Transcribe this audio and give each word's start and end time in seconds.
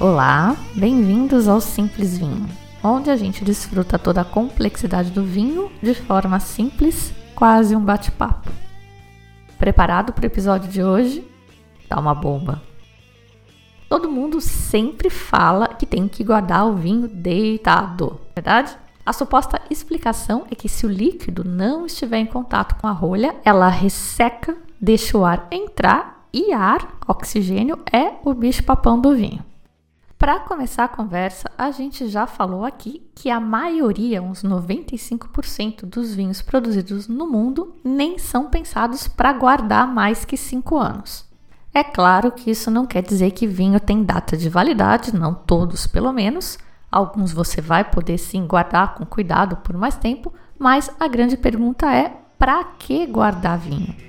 Olá, 0.00 0.56
bem-vindos 0.76 1.48
ao 1.48 1.60
Simples 1.60 2.16
Vinho, 2.16 2.48
onde 2.84 3.10
a 3.10 3.16
gente 3.16 3.44
desfruta 3.44 3.98
toda 3.98 4.20
a 4.20 4.24
complexidade 4.24 5.10
do 5.10 5.24
vinho 5.24 5.72
de 5.82 5.92
forma 5.92 6.38
simples, 6.38 7.12
quase 7.34 7.74
um 7.74 7.80
bate-papo. 7.80 8.48
Preparado 9.58 10.12
para 10.12 10.22
o 10.22 10.26
episódio 10.26 10.70
de 10.70 10.84
hoje? 10.84 11.28
Dá 11.88 11.98
uma 11.98 12.14
bomba! 12.14 12.62
Todo 13.88 14.08
mundo 14.08 14.40
sempre 14.40 15.10
fala 15.10 15.66
que 15.66 15.84
tem 15.84 16.06
que 16.06 16.22
guardar 16.22 16.64
o 16.64 16.76
vinho 16.76 17.08
deitado, 17.08 18.20
verdade? 18.36 18.78
A 19.04 19.12
suposta 19.12 19.60
explicação 19.68 20.46
é 20.48 20.54
que 20.54 20.68
se 20.68 20.86
o 20.86 20.88
líquido 20.88 21.42
não 21.42 21.86
estiver 21.86 22.18
em 22.18 22.26
contato 22.26 22.80
com 22.80 22.86
a 22.86 22.92
rolha, 22.92 23.34
ela 23.44 23.68
resseca, 23.68 24.56
deixa 24.80 25.18
o 25.18 25.24
ar 25.24 25.48
entrar 25.50 26.24
e 26.32 26.52
ar, 26.52 26.98
oxigênio, 27.08 27.80
é 27.92 28.12
o 28.24 28.32
bicho-papão 28.32 29.00
do 29.00 29.12
vinho. 29.16 29.47
Para 30.18 30.40
começar 30.40 30.82
a 30.82 30.88
conversa, 30.88 31.48
a 31.56 31.70
gente 31.70 32.08
já 32.08 32.26
falou 32.26 32.64
aqui 32.64 33.08
que 33.14 33.30
a 33.30 33.38
maioria, 33.38 34.20
uns 34.20 34.42
95% 34.42 35.86
dos 35.86 36.12
vinhos 36.12 36.42
produzidos 36.42 37.06
no 37.06 37.30
mundo, 37.30 37.76
nem 37.84 38.18
são 38.18 38.50
pensados 38.50 39.06
para 39.06 39.32
guardar 39.32 39.86
mais 39.86 40.24
que 40.24 40.36
5 40.36 40.76
anos. 40.76 41.24
É 41.72 41.84
claro 41.84 42.32
que 42.32 42.50
isso 42.50 42.68
não 42.68 42.84
quer 42.84 43.02
dizer 43.02 43.30
que 43.30 43.46
vinho 43.46 43.78
tem 43.78 44.02
data 44.02 44.36
de 44.36 44.48
validade, 44.48 45.14
não 45.14 45.32
todos 45.32 45.86
pelo 45.86 46.12
menos. 46.12 46.58
Alguns 46.90 47.32
você 47.32 47.60
vai 47.60 47.84
poder 47.84 48.18
sim 48.18 48.44
guardar 48.44 48.96
com 48.96 49.06
cuidado 49.06 49.58
por 49.58 49.76
mais 49.76 49.94
tempo, 49.94 50.34
mas 50.58 50.90
a 50.98 51.06
grande 51.06 51.36
pergunta 51.36 51.94
é: 51.94 52.16
para 52.36 52.64
que 52.64 53.06
guardar 53.06 53.56
vinho? 53.56 54.07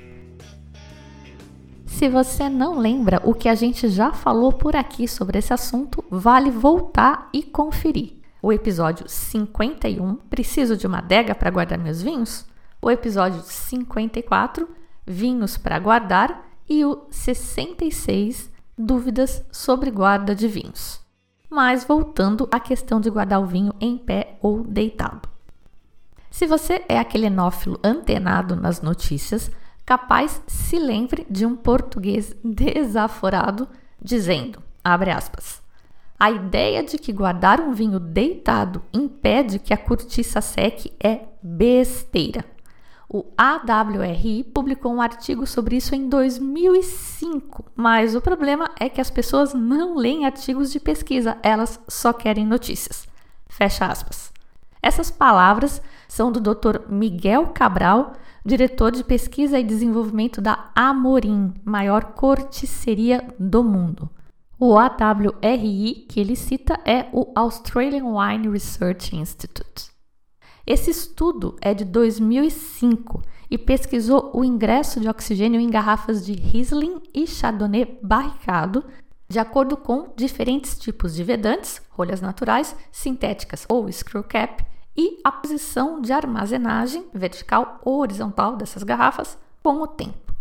Se 1.89 2.07
você 2.07 2.47
não 2.47 2.77
lembra 2.77 3.21
o 3.25 3.33
que 3.33 3.49
a 3.49 3.55
gente 3.55 3.89
já 3.89 4.13
falou 4.13 4.53
por 4.53 4.73
aqui 4.73 5.05
sobre 5.05 5.39
esse 5.39 5.51
assunto, 5.51 6.01
vale 6.09 6.49
voltar 6.49 7.27
e 7.33 7.43
conferir. 7.43 8.13
O 8.41 8.53
episódio 8.53 9.03
51, 9.09 10.15
Preciso 10.15 10.77
de 10.77 10.87
uma 10.87 10.99
adega 10.99 11.35
para 11.35 11.49
guardar 11.49 11.77
meus 11.77 12.01
vinhos? 12.01 12.45
O 12.81 12.89
episódio 12.89 13.41
54, 13.41 14.69
Vinhos 15.05 15.57
para 15.57 15.77
guardar? 15.77 16.47
E 16.69 16.85
o 16.85 17.01
66, 17.09 18.49
Dúvidas 18.77 19.43
sobre 19.51 19.91
guarda 19.91 20.33
de 20.33 20.47
vinhos. 20.47 21.01
Mas 21.49 21.83
voltando 21.83 22.47
à 22.49 22.61
questão 22.61 23.01
de 23.01 23.09
guardar 23.09 23.41
o 23.41 23.45
vinho 23.45 23.73
em 23.81 23.97
pé 23.97 24.37
ou 24.41 24.63
deitado. 24.63 25.27
Se 26.31 26.45
você 26.45 26.85
é 26.87 26.97
aquele 26.97 27.25
enófilo 27.25 27.77
antenado 27.83 28.55
nas 28.55 28.81
notícias, 28.81 29.51
capaz 29.89 30.39
se 30.45 30.77
lembre 30.77 31.25
de 31.27 31.47
um 31.47 31.55
português 31.55 32.36
desaforado 32.43 33.67
dizendo, 33.99 34.61
abre 34.83 35.09
aspas, 35.09 35.64
a 36.19 36.30
ideia 36.30 36.83
de 36.83 36.99
que 36.99 37.11
guardar 37.11 37.59
um 37.59 37.73
vinho 37.73 37.99
deitado 37.99 38.83
impede 38.93 39.58
que 39.58 39.73
a 39.73 39.77
cortiça 39.77 40.41
seque 40.41 40.93
é 41.03 41.21
besteira. 41.41 42.45
O 43.11 43.25
AWRI 43.36 44.43
publicou 44.43 44.93
um 44.93 45.02
artigo 45.02 45.47
sobre 45.47 45.77
isso 45.77 45.95
em 45.95 46.08
2005, 46.08 47.65
mas 47.75 48.14
o 48.14 48.21
problema 48.21 48.69
é 48.80 48.89
que 48.89 49.02
as 49.02 49.09
pessoas 49.09 49.55
não 49.55 49.95
leem 49.95 50.23
artigos 50.23 50.71
de 50.71 50.80
pesquisa, 50.80 51.35
elas 51.41 51.80
só 51.87 52.14
querem 52.14 52.45
notícias. 52.45 53.08
Fecha 53.47 53.87
aspas. 53.87 54.31
Essas 54.83 55.09
palavras 55.09 55.81
são 56.08 56.31
do 56.31 56.39
Dr. 56.39 56.87
Miguel 56.89 57.47
Cabral, 57.47 58.14
diretor 58.45 58.92
de 58.92 59.04
pesquisa 59.04 59.60
e 59.60 59.64
desenvolvimento 59.64 60.42
da 60.42 60.72
Amorim, 60.76 61.54
maior 61.64 62.14
corticeria 62.14 63.27
do 63.39 63.64
mundo. 63.64 64.10
O 64.60 64.77
AWRI 64.77 66.05
que 66.10 66.20
ele 66.20 66.36
cita 66.36 66.80
é 66.86 67.08
o 67.14 67.32
Australian 67.36 68.05
Wine 68.05 68.50
Research 68.50 69.16
Institute. 69.16 69.89
Esse 70.67 70.92
estudo 70.92 71.55
é 71.61 71.73
de 71.73 71.86
2005 71.86 73.23
e 73.50 73.58
pesquisou 73.58 74.32
o 74.33 74.44
ingresso 74.44 75.00
de 75.00 75.10
oxigênio 75.10 75.60
em 75.60 75.70
garrafas 75.70 76.26
de 76.26 76.33
Riesling 76.33 77.02
e 77.14 77.26
Chardonnay 77.26 77.98
barricado, 78.04 78.86
de 79.27 79.39
acordo 79.39 79.77
com 79.77 80.14
diferentes 80.16 80.77
tipos 80.77 81.16
de 81.16 81.23
vedantes, 81.23 81.82
rolhas 81.89 82.21
naturais, 82.21 82.76
sintéticas 82.92 83.66
ou 83.70 83.92
screw 83.92 84.23
cap, 84.23 84.64
e 84.99 85.17
a 85.23 85.32
posição 85.32 86.02
de 86.02 86.11
armazenagem 86.11 87.05
vertical 87.14 87.80
ou 87.86 88.02
horizontal 88.02 88.58
dessas 88.58 88.83
garrafas 88.83 89.37
com 89.64 89.82
o 89.82 89.87
tempo. 89.87 90.36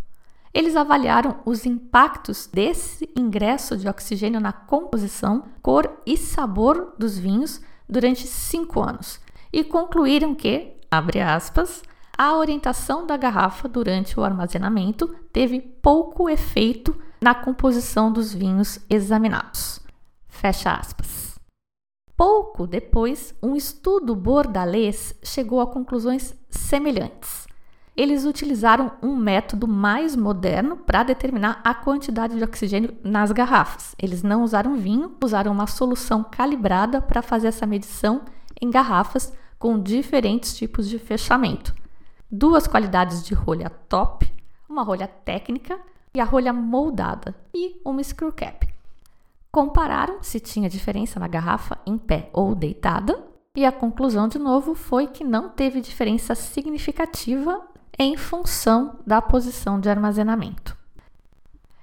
Eles 0.53 0.75
avaliaram 0.75 1.37
os 1.45 1.65
impactos 1.65 2.49
desse 2.53 3.09
ingresso 3.15 3.77
de 3.77 3.89
oxigênio 3.89 4.41
na 4.41 4.53
composição, 4.53 5.45
cor 5.63 5.89
e 6.05 6.17
sabor 6.17 6.93
dos 6.99 7.17
vinhos 7.17 7.61
durante 7.89 8.27
cinco 8.27 8.81
anos 8.83 9.21
e 9.53 9.63
concluíram 9.63 10.35
que, 10.35 10.73
abre 10.91 11.21
aspas, 11.21 11.85
a 12.17 12.35
orientação 12.35 13.07
da 13.07 13.17
garrafa 13.17 13.69
durante 13.69 14.19
o 14.19 14.25
armazenamento 14.25 15.07
teve 15.33 15.61
pouco 15.61 16.29
efeito 16.29 17.01
na 17.21 17.33
composição 17.33 18.13
dos 18.13 18.35
vinhos 18.35 18.81
examinados. 18.91 19.79
Fecha 20.27 20.73
aspas. 20.73 21.28
Pouco 22.19 22.67
depois, 22.67 23.33
um 23.41 23.55
estudo 23.55 24.13
bordalês 24.17 25.15
chegou 25.23 25.61
a 25.61 25.69
conclusões 25.69 26.35
semelhantes. 26.51 27.47
Eles 27.97 28.25
utilizaram 28.25 28.91
um 29.01 29.15
método 29.15 29.69
mais 29.69 30.17
moderno 30.17 30.77
para 30.79 31.05
determinar 31.05 31.61
a 31.63 31.73
quantidade 31.73 32.37
de 32.37 32.43
oxigênio 32.43 32.93
nas 33.05 33.31
garrafas. 33.31 33.95
Eles 33.97 34.25
não 34.25 34.43
usaram 34.43 34.75
vinho, 34.75 35.15
usaram 35.23 35.53
uma 35.53 35.69
solução 35.69 36.25
calibrada 36.25 37.01
para 37.01 37.23
fazer 37.23 37.47
essa 37.47 37.67
medição 37.67 38.23
em 38.61 38.69
garrafas 38.69 39.33
com 39.57 39.81
diferentes 39.81 40.57
tipos 40.57 40.89
de 40.89 40.99
fechamento. 40.99 41.73
Duas 42.29 42.67
qualidades 42.67 43.25
de 43.25 43.33
rolha 43.33 43.71
top, 43.89 44.29
uma 44.69 44.83
rolha 44.83 45.07
técnica 45.07 45.79
e 46.13 46.19
a 46.19 46.25
rolha 46.25 46.53
moldada 46.53 47.33
e 47.55 47.81
uma 47.85 48.03
screw 48.03 48.33
cap. 48.33 48.68
Compararam 49.51 50.23
se 50.23 50.39
tinha 50.39 50.69
diferença 50.69 51.19
na 51.19 51.27
garrafa 51.27 51.79
em 51.87 51.97
pé 51.97 52.31
ou 52.33 52.55
deitada, 52.55 53.27
e 53.57 53.65
a 53.65 53.73
conclusão, 53.73 54.29
de 54.29 54.39
novo, 54.39 54.75
foi 54.75 55.09
que 55.09 55.25
não 55.25 55.49
teve 55.49 55.81
diferença 55.81 56.35
significativa 56.35 57.61
em 57.99 58.17
função 58.17 59.01
da 59.05 59.21
posição 59.21 59.81
de 59.81 59.89
armazenamento. 59.89 60.77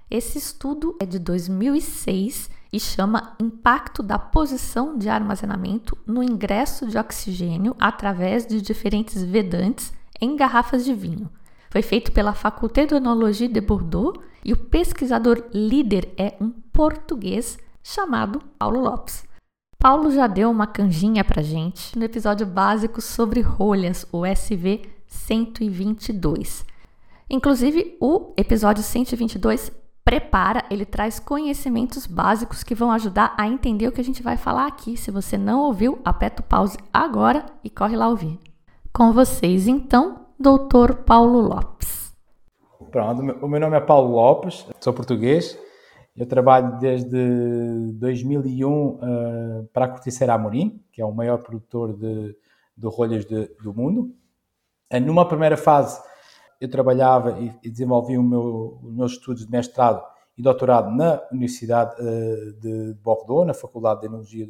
Esse 0.09 0.37
estudo 0.37 0.95
é 1.01 1.05
de 1.05 1.19
2006 1.19 2.49
e 2.71 2.79
chama 2.79 3.35
Impacto 3.39 4.03
da 4.03 4.17
posição 4.17 4.97
de 4.97 5.09
armazenamento 5.09 5.97
no 6.05 6.23
ingresso 6.23 6.87
de 6.87 6.97
oxigênio 6.97 7.75
através 7.79 8.45
de 8.45 8.61
diferentes 8.61 9.21
vedantes 9.23 9.91
em 10.21 10.35
garrafas 10.35 10.85
de 10.85 10.93
vinho. 10.93 11.29
Foi 11.75 11.81
feito 11.81 12.13
pela 12.13 12.31
Faculté 12.31 12.85
d'Onologie 12.85 13.49
de 13.49 13.59
Bordeaux 13.59 14.17
e 14.45 14.53
o 14.53 14.55
pesquisador 14.55 15.43
líder 15.53 16.09
é 16.17 16.33
um 16.39 16.49
português 16.49 17.57
chamado 17.83 18.39
Paulo 18.57 18.79
Lopes. 18.79 19.25
Paulo 19.77 20.09
já 20.09 20.25
deu 20.25 20.49
uma 20.49 20.67
canjinha 20.67 21.21
pra 21.21 21.41
gente 21.41 21.99
no 21.99 22.05
episódio 22.05 22.47
básico 22.47 23.01
sobre 23.01 23.41
rolhas, 23.41 24.07
o 24.09 24.25
SV 24.25 24.83
122. 25.05 26.65
Inclusive, 27.29 27.97
o 27.99 28.33
episódio 28.37 28.81
122 28.81 29.69
prepara, 30.01 30.63
ele 30.71 30.85
traz 30.85 31.19
conhecimentos 31.19 32.07
básicos 32.07 32.63
que 32.63 32.73
vão 32.73 32.89
ajudar 32.89 33.35
a 33.37 33.49
entender 33.49 33.89
o 33.89 33.91
que 33.91 33.99
a 33.99 34.05
gente 34.05 34.23
vai 34.23 34.37
falar 34.37 34.65
aqui. 34.65 34.95
Se 34.95 35.11
você 35.11 35.37
não 35.37 35.59
ouviu, 35.59 35.99
aperta 36.05 36.41
o 36.41 36.45
pause 36.45 36.77
agora 36.93 37.45
e 37.65 37.69
corre 37.69 37.97
lá 37.97 38.07
ouvir. 38.07 38.39
Com 38.93 39.11
vocês, 39.11 39.67
então, 39.67 40.24
Doutor 40.37 41.03
Paulo 41.05 41.39
Lopes. 41.39 42.13
Pronto, 42.91 43.21
o 43.41 43.47
meu 43.47 43.59
nome 43.59 43.77
é 43.77 43.79
Paulo 43.79 44.11
Lopes, 44.11 44.67
sou 44.81 44.93
português, 44.93 45.57
eu 46.15 46.25
trabalho 46.25 46.77
desde 46.77 47.91
2001 47.93 48.69
uh, 48.69 48.99
eh, 49.01 49.65
para 49.71 49.85
a 49.85 49.87
Corticeira 49.87 50.33
Amorim, 50.33 50.83
que 50.91 51.01
é 51.01 51.05
o 51.05 51.13
maior 51.13 51.37
produtor 51.37 51.93
de, 51.93 52.35
de 52.77 52.87
rolhas 52.87 53.25
de, 53.25 53.45
do 53.63 53.73
mundo. 53.73 54.13
Uh, 54.93 54.99
numa 54.99 55.25
primeira 55.25 55.55
fase, 55.55 56.01
eu 56.59 56.69
trabalhava 56.69 57.39
e, 57.39 57.53
e 57.63 57.69
desenvolvi 57.69 58.17
meu, 58.17 58.77
os 58.83 58.93
meus 58.93 59.11
estudos 59.13 59.45
de 59.45 59.51
mestrado 59.51 60.03
e 60.37 60.41
doutorado 60.41 60.91
na 60.91 61.21
Universidade 61.31 61.95
de 62.59 62.93
Bordeaux, 63.01 63.47
na 63.47 63.53
Faculdade 63.53 64.01
de 64.01 64.07
Enologia 64.07 64.47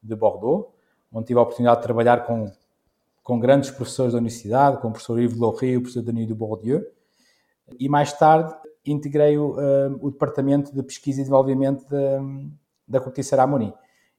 de 0.00 0.16
Bordeaux, 0.16 0.72
onde 1.12 1.26
tive 1.26 1.40
a 1.40 1.42
oportunidade 1.42 1.78
de 1.80 1.82
trabalhar 1.82 2.24
com, 2.24 2.50
com 3.24 3.40
grandes 3.40 3.70
professores 3.70 4.12
da 4.12 4.18
universidade, 4.18 4.80
com 4.82 4.88
o 4.88 4.92
professor 4.92 5.18
Yves 5.18 5.38
Lohry, 5.38 5.78
o 5.78 5.80
professor 5.80 6.02
Denis 6.02 6.28
de 6.28 6.34
Bourdieu, 6.34 6.86
e 7.80 7.88
mais 7.88 8.12
tarde 8.12 8.54
integrei 8.84 9.38
o, 9.38 9.52
uh, 9.52 9.98
o 10.02 10.10
Departamento 10.10 10.72
de 10.74 10.82
Pesquisa 10.82 11.20
e 11.20 11.22
Desenvolvimento 11.22 11.88
da, 11.88 12.20
da 12.86 13.00
Corticeira 13.00 13.42
Amorim, 13.42 13.72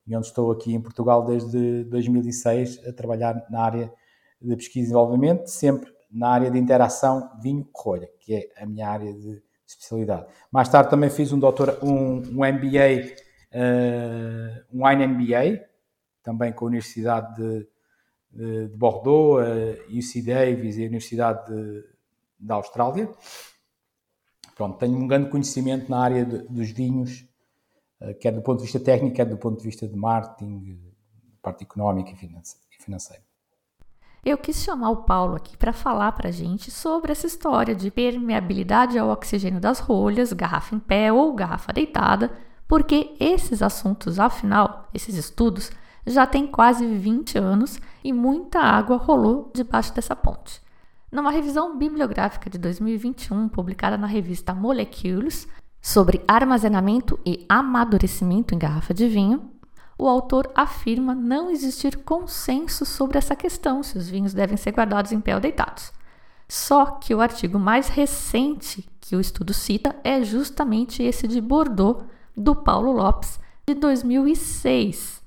e 0.07 0.17
onde 0.17 0.25
estou 0.25 0.51
aqui 0.51 0.73
em 0.73 0.81
Portugal 0.81 1.23
desde 1.23 1.83
2006 1.83 2.87
a 2.87 2.91
trabalhar 2.91 3.45
na 3.49 3.61
área 3.61 3.93
de 4.41 4.55
pesquisa 4.55 4.79
e 4.79 4.83
desenvolvimento, 4.87 5.47
sempre 5.47 5.93
na 6.11 6.29
área 6.29 6.49
de 6.49 6.57
interação 6.57 7.29
vinho-rolha, 7.39 8.09
que 8.19 8.33
é 8.33 8.63
a 8.63 8.65
minha 8.65 8.87
área 8.87 9.13
de 9.13 9.39
especialidade. 9.67 10.25
Mais 10.51 10.67
tarde 10.67 10.89
também 10.89 11.11
fiz 11.11 11.31
um, 11.31 11.37
doutor, 11.37 11.77
um, 11.83 12.21
um 12.21 12.43
MBA, 12.43 13.13
uh, 13.53 14.65
um 14.73 14.87
Wine 14.87 15.07
MBA, 15.07 15.63
também 16.23 16.51
com 16.51 16.65
a 16.65 16.69
Universidade 16.69 17.35
de, 17.35 17.67
de, 18.35 18.67
de 18.67 18.77
Bordeaux, 18.77 19.39
a 19.39 19.43
UC 19.89 20.21
Davis 20.21 20.75
e 20.77 20.83
a 20.83 20.87
Universidade 20.87 21.47
de, 21.47 21.83
da 22.39 22.55
Austrália. 22.55 23.09
Pronto, 24.55 24.77
tenho 24.77 24.97
um 24.97 25.07
grande 25.07 25.29
conhecimento 25.29 25.89
na 25.89 25.99
área 25.99 26.25
de, 26.25 26.39
dos 26.47 26.69
vinhos, 26.71 27.25
uh, 28.01 28.13
quer 28.19 28.31
do 28.31 28.41
ponto 28.41 28.57
de 28.57 28.63
vista 28.63 28.79
técnico, 28.79 29.15
quer 29.15 29.25
do 29.25 29.37
ponto 29.37 29.57
de 29.57 29.65
vista 29.65 29.87
de 29.87 29.95
marketing, 29.95 30.79
parte 31.41 31.63
económica 31.63 32.11
e 32.11 32.83
financeira. 32.83 33.23
Eu 34.23 34.39
quis 34.39 34.63
chamar 34.63 34.89
o 34.89 35.03
Paulo 35.03 35.35
aqui 35.35 35.55
para 35.55 35.71
falar 35.71 36.11
para 36.13 36.29
a 36.29 36.31
gente 36.31 36.71
sobre 36.71 37.11
essa 37.11 37.27
história 37.27 37.75
de 37.75 37.91
permeabilidade 37.91 38.97
ao 38.97 39.09
oxigênio 39.09 39.59
das 39.59 39.77
rolhas, 39.77 40.33
garrafa 40.33 40.73
em 40.73 40.79
pé 40.79 41.13
ou 41.13 41.31
garrafa 41.35 41.71
deitada, 41.71 42.31
porque 42.67 43.15
esses 43.19 43.61
assuntos, 43.61 44.19
afinal, 44.19 44.89
esses 44.91 45.15
estudos, 45.15 45.69
já 46.05 46.25
têm 46.25 46.45
quase 46.45 46.85
20 46.85 47.37
anos 47.37 47.79
e 48.03 48.13
muita 48.13 48.59
água 48.59 48.97
rolou 48.97 49.51
debaixo 49.53 49.93
dessa 49.93 50.15
ponte. 50.15 50.61
Numa 51.11 51.31
revisão 51.31 51.77
bibliográfica 51.77 52.49
de 52.49 52.57
2021, 52.57 53.47
publicada 53.49 53.97
na 53.97 54.07
revista 54.07 54.53
Molecules, 54.53 55.47
sobre 55.81 56.23
armazenamento 56.27 57.19
e 57.25 57.45
amadurecimento 57.47 58.53
em 58.53 58.57
garrafa 58.57 58.93
de 58.93 59.07
vinho, 59.07 59.51
o 59.97 60.07
autor 60.07 60.51
afirma 60.53 61.15
não 61.15 61.49
existir 61.49 61.97
consenso 61.97 62.85
sobre 62.85 63.17
essa 63.17 63.35
questão, 63.35 63.81
se 63.81 63.97
os 63.97 64.09
vinhos 64.09 64.33
devem 64.33 64.57
ser 64.57 64.71
guardados 64.71 65.11
em 65.11 65.21
pé 65.21 65.35
ou 65.35 65.41
deitados. 65.41 65.93
Só 66.47 66.85
que 66.85 67.15
o 67.15 67.21
artigo 67.21 67.57
mais 67.57 67.87
recente 67.87 68.87
que 68.99 69.15
o 69.15 69.21
estudo 69.21 69.53
cita 69.53 69.95
é 70.03 70.21
justamente 70.23 71.01
esse 71.01 71.27
de 71.27 71.39
Bordeaux, 71.39 72.03
do 72.35 72.55
Paulo 72.55 72.91
Lopes, 72.91 73.39
de 73.65 73.73
2006, 73.73 75.21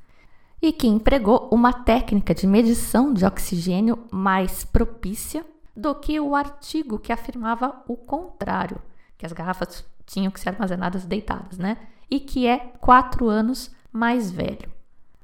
e 0.60 0.72
que 0.72 0.86
empregou 0.86 1.48
uma 1.52 1.72
técnica 1.72 2.34
de 2.34 2.46
medição 2.46 3.12
de 3.12 3.24
oxigênio 3.24 4.04
mais 4.10 4.64
propícia 4.64 5.44
do 5.76 5.94
que 5.94 6.18
o 6.18 6.34
artigo 6.34 6.98
que 6.98 7.12
afirmava 7.12 7.82
o 7.86 7.96
contrário, 7.96 8.80
que 9.16 9.24
as 9.24 9.32
garrafas 9.32 9.84
tinham 10.04 10.32
que 10.32 10.40
ser 10.40 10.48
armazenadas 10.48 11.04
deitadas, 11.04 11.58
né? 11.58 11.76
E 12.10 12.18
que 12.18 12.46
é 12.46 12.58
quatro 12.80 13.28
anos 13.28 13.70
mais 13.92 14.30
velho. 14.30 14.68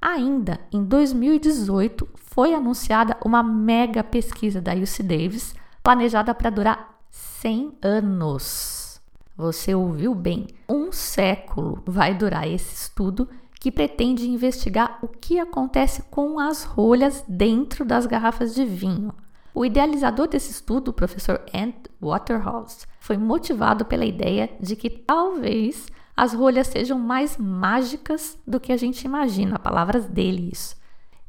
Ainda 0.00 0.60
em 0.70 0.84
2018 0.84 2.06
foi 2.14 2.54
anunciada 2.54 3.16
uma 3.24 3.42
mega 3.42 4.04
pesquisa 4.04 4.60
da 4.60 4.74
UC 4.74 5.02
Davis, 5.02 5.54
planejada 5.82 6.34
para 6.34 6.50
durar 6.50 6.98
100 7.10 7.78
anos. 7.82 9.00
Você 9.36 9.74
ouviu 9.74 10.14
bem? 10.14 10.46
Um 10.68 10.92
século 10.92 11.82
vai 11.86 12.14
durar 12.14 12.46
esse 12.46 12.74
estudo 12.74 13.28
que 13.64 13.72
pretende 13.72 14.28
investigar 14.28 14.98
o 15.00 15.08
que 15.08 15.38
acontece 15.38 16.02
com 16.10 16.38
as 16.38 16.64
rolhas 16.64 17.24
dentro 17.26 17.82
das 17.82 18.04
garrafas 18.04 18.54
de 18.54 18.62
vinho. 18.62 19.10
O 19.54 19.64
idealizador 19.64 20.28
desse 20.28 20.50
estudo, 20.50 20.88
o 20.88 20.92
professor 20.92 21.40
Ant 21.54 21.88
Waterhouse, 21.98 22.86
foi 23.00 23.16
motivado 23.16 23.86
pela 23.86 24.04
ideia 24.04 24.50
de 24.60 24.76
que 24.76 24.90
talvez 24.90 25.86
as 26.14 26.34
rolhas 26.34 26.66
sejam 26.66 26.98
mais 26.98 27.38
mágicas 27.38 28.38
do 28.46 28.60
que 28.60 28.70
a 28.70 28.76
gente 28.76 29.06
imagina, 29.06 29.58
palavras 29.58 30.04
dele 30.04 30.50
isso, 30.52 30.76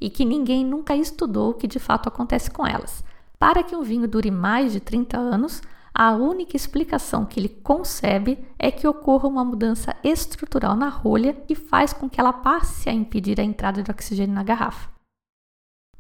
e 0.02 0.10
que 0.10 0.26
ninguém 0.26 0.66
nunca 0.66 0.94
estudou 0.94 1.52
o 1.52 1.54
que 1.54 1.68
de 1.68 1.80
fato 1.80 2.10
acontece 2.10 2.52
com 2.52 2.68
elas. 2.68 3.02
Para 3.40 3.64
que 3.64 3.78
um 3.78 3.82
vinho 3.82 4.10
dure 4.10 4.30
mais 4.30 4.74
de 4.74 4.82
30 4.82 5.18
anos, 5.18 5.62
a 5.98 6.12
única 6.12 6.58
explicação 6.58 7.26
que 7.26 7.40
ele 7.40 7.48
concebe 7.48 8.38
é 8.60 8.70
que 8.70 8.86
ocorra 8.86 9.30
uma 9.30 9.46
mudança 9.46 9.96
estrutural 10.04 10.76
na 10.76 10.90
rolha 10.90 11.34
que 11.34 11.56
faz 11.56 11.94
com 11.94 12.10
que 12.10 12.20
ela 12.20 12.34
passe 12.34 12.90
a 12.90 12.94
impedir 12.94 13.40
a 13.40 13.44
entrada 13.44 13.82
de 13.82 13.90
oxigênio 13.90 14.36
na 14.36 14.44
garrafa. 14.44 14.90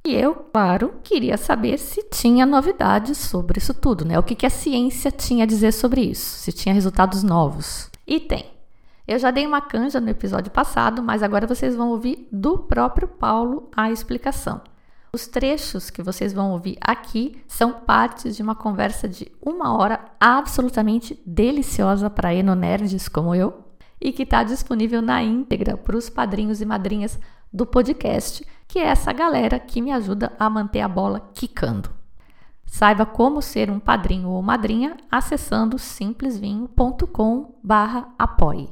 E 0.05 0.13
eu, 0.13 0.35
claro, 0.35 0.95
queria 1.01 1.37
saber 1.37 1.77
se 1.77 2.03
tinha 2.09 2.45
novidades 2.45 3.17
sobre 3.17 3.57
isso 3.57 3.73
tudo, 3.73 4.03
né? 4.03 4.19
O 4.19 4.23
que, 4.23 4.35
que 4.35 4.45
a 4.45 4.49
ciência 4.49 5.09
tinha 5.09 5.45
a 5.45 5.47
dizer 5.47 5.71
sobre 5.71 6.01
isso, 6.01 6.39
se 6.39 6.51
tinha 6.51 6.75
resultados 6.75 7.23
novos. 7.23 7.89
E 8.05 8.19
tem. 8.19 8.51
Eu 9.07 9.17
já 9.17 9.31
dei 9.31 9.47
uma 9.47 9.61
canja 9.61 10.01
no 10.01 10.09
episódio 10.09 10.51
passado, 10.51 11.01
mas 11.01 11.23
agora 11.23 11.47
vocês 11.47 11.73
vão 11.73 11.89
ouvir 11.91 12.27
do 12.31 12.57
próprio 12.57 13.07
Paulo 13.07 13.69
a 13.73 13.89
explicação. 13.89 14.61
Os 15.15 15.25
trechos 15.27 15.89
que 15.89 16.03
vocês 16.03 16.33
vão 16.33 16.51
ouvir 16.51 16.77
aqui 16.81 17.41
são 17.47 17.71
partes 17.71 18.35
de 18.35 18.43
uma 18.43 18.53
conversa 18.53 19.07
de 19.07 19.31
uma 19.41 19.77
hora 19.77 20.03
absolutamente 20.19 21.17
deliciosa 21.25 22.09
para 22.09 22.35
enonerds 22.35 23.07
como 23.07 23.33
eu 23.33 23.63
e 24.01 24.11
que 24.11 24.23
está 24.23 24.43
disponível 24.43 25.01
na 25.01 25.23
íntegra 25.23 25.77
para 25.77 25.95
os 25.95 26.09
padrinhos 26.09 26.59
e 26.59 26.65
madrinhas 26.65 27.17
do 27.53 27.65
podcast, 27.65 28.45
que 28.67 28.77
é 28.77 28.87
essa 28.87 29.13
galera 29.13 29.57
que 29.57 29.81
me 29.81 29.93
ajuda 29.93 30.33
a 30.37 30.49
manter 30.49 30.81
a 30.81 30.89
bola 30.89 31.31
quicando. 31.33 31.89
Saiba 32.65 33.05
como 33.05 33.41
ser 33.41 33.71
um 33.71 33.79
padrinho 33.79 34.27
ou 34.27 34.41
madrinha 34.41 34.97
acessando 35.09 35.79
simplesvinho.com/apoie. 35.79 38.67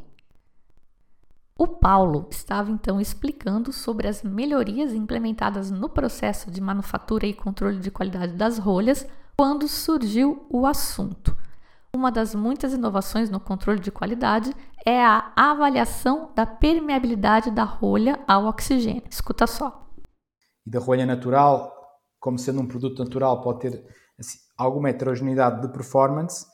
O 1.56 1.68
Paulo 1.68 2.28
estava 2.32 2.72
então 2.72 3.00
explicando 3.00 3.72
sobre 3.72 4.08
as 4.08 4.24
melhorias 4.24 4.92
implementadas 4.92 5.70
no 5.70 5.88
processo 5.88 6.50
de 6.50 6.60
manufatura 6.60 7.28
e 7.28 7.34
controle 7.34 7.80
de 7.80 7.92
qualidade 7.92 8.34
das 8.34 8.58
rolhas 8.58 9.08
quando 9.38 9.68
surgiu 9.68 10.48
o 10.50 10.66
assunto. 10.66 11.38
Uma 11.96 12.12
das 12.12 12.34
muitas 12.34 12.74
inovações 12.74 13.30
no 13.30 13.40
controle 13.40 13.80
de 13.80 13.92
qualidade 13.92 14.52
é 14.84 15.00
a 15.06 15.32
avaliação 15.36 16.32
da 16.36 16.44
permeabilidade 16.44 17.52
da 17.52 17.64
rolha 17.64 18.20
ao 18.28 18.46
oxigênio. 18.46 19.04
Escuta 19.08 19.46
só. 19.46 19.88
E 20.66 20.72
da 20.72 20.80
rolha 20.80 21.06
natural, 21.06 21.72
como 22.20 22.40
sendo 22.40 22.62
um 22.62 22.68
produto 22.68 23.04
natural, 23.04 23.42
pode 23.42 23.60
ter 23.60 23.86
assim, 24.20 24.40
alguma 24.58 24.90
heterogeneidade 24.90 25.62
de 25.62 25.72
performance. 25.72 26.48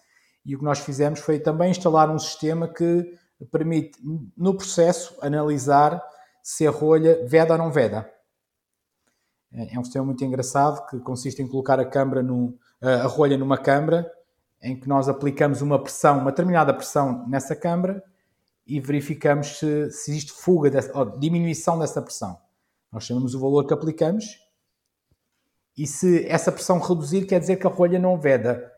E 0.46 0.56
o 0.56 0.60
que 0.60 0.66
nós 0.66 0.80
fizemos 0.80 1.22
foi 1.22 1.40
também 1.40 1.72
instalar 1.72 2.10
um 2.10 2.20
sistema 2.20 2.68
que 2.68 3.06
permite, 3.46 4.00
no 4.36 4.56
processo, 4.56 5.18
analisar 5.22 6.02
se 6.44 6.68
a 6.68 6.72
rolha 6.72 7.26
veda 7.28 7.54
ou 7.54 7.58
não 7.58 7.72
veda. 7.72 8.10
É, 9.52 9.76
é 9.76 9.80
um 9.80 9.84
sistema 9.84 10.06
muito 10.06 10.24
engraçado 10.24 10.86
que 10.88 11.00
consiste 11.00 11.42
em 11.42 11.48
colocar 11.48 11.80
a, 11.80 11.86
câmara 11.86 12.22
no, 12.22 12.58
a 12.82 13.08
rolha 13.08 13.38
numa 13.38 13.58
câmara 13.58 14.12
em 14.62 14.78
que 14.78 14.88
nós 14.88 15.08
aplicamos 15.08 15.62
uma 15.62 15.82
pressão, 15.82 16.20
uma 16.20 16.32
determinada 16.32 16.74
pressão 16.74 17.28
nessa 17.28 17.56
câmara 17.56 18.04
e 18.68 18.80
verificamos 18.80 19.58
se, 19.58 19.90
se 19.92 20.12
existe 20.12 20.32
fuga 20.34 20.70
dessa, 20.70 20.98
ou 20.98 21.18
diminuição 21.18 21.80
dessa 21.80 22.02
pressão. 22.02 22.38
Nós 22.92 23.06
chamamos 23.06 23.34
o 23.34 23.40
valor 23.40 23.66
que 23.66 23.74
aplicamos 23.74 24.26
e 25.78 25.88
se 25.88 26.26
essa 26.28 26.52
pressão 26.52 26.78
reduzir, 26.78 27.26
quer 27.26 27.40
dizer 27.40 27.56
que 27.56 27.66
a 27.66 27.70
rolha 27.70 27.98
não 27.98 28.20
veda 28.20 28.70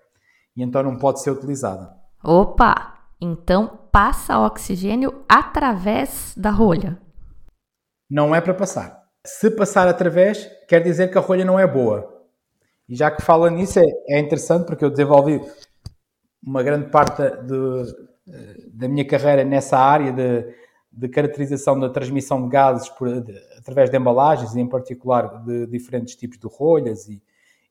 e 0.55 0.61
então 0.61 0.83
não 0.83 0.97
pode 0.97 1.21
ser 1.21 1.31
utilizada. 1.31 1.95
Opa! 2.23 2.99
Então 3.19 3.80
passa 3.91 4.39
oxigênio 4.39 5.23
através 5.27 6.33
da 6.37 6.49
rolha. 6.49 6.97
Não 8.09 8.33
é 8.33 8.41
para 8.41 8.53
passar. 8.53 9.01
Se 9.25 9.51
passar 9.51 9.87
através, 9.87 10.49
quer 10.67 10.81
dizer 10.81 11.11
que 11.11 11.17
a 11.17 11.21
rolha 11.21 11.45
não 11.45 11.59
é 11.59 11.67
boa. 11.67 12.25
E 12.89 12.95
já 12.95 13.11
que 13.11 13.21
fala 13.21 13.49
nisso, 13.49 13.79
é, 13.79 13.85
é 14.09 14.19
interessante 14.19 14.65
porque 14.65 14.83
eu 14.83 14.89
desenvolvi 14.89 15.41
uma 16.43 16.63
grande 16.63 16.89
parte 16.89 17.21
de, 17.21 17.95
da 18.73 18.87
minha 18.87 19.05
carreira 19.05 19.43
nessa 19.43 19.77
área 19.77 20.11
de, 20.11 20.53
de 20.91 21.07
caracterização 21.07 21.79
da 21.79 21.89
transmissão 21.89 22.43
de 22.43 22.49
gases 22.49 22.89
por, 22.89 23.21
de, 23.21 23.33
através 23.57 23.89
de 23.89 23.97
embalagens, 23.97 24.55
e 24.55 24.59
em 24.59 24.67
particular 24.67 25.43
de 25.43 25.67
diferentes 25.67 26.15
tipos 26.15 26.37
de 26.37 26.47
rolhas 26.47 27.07
e, 27.07 27.21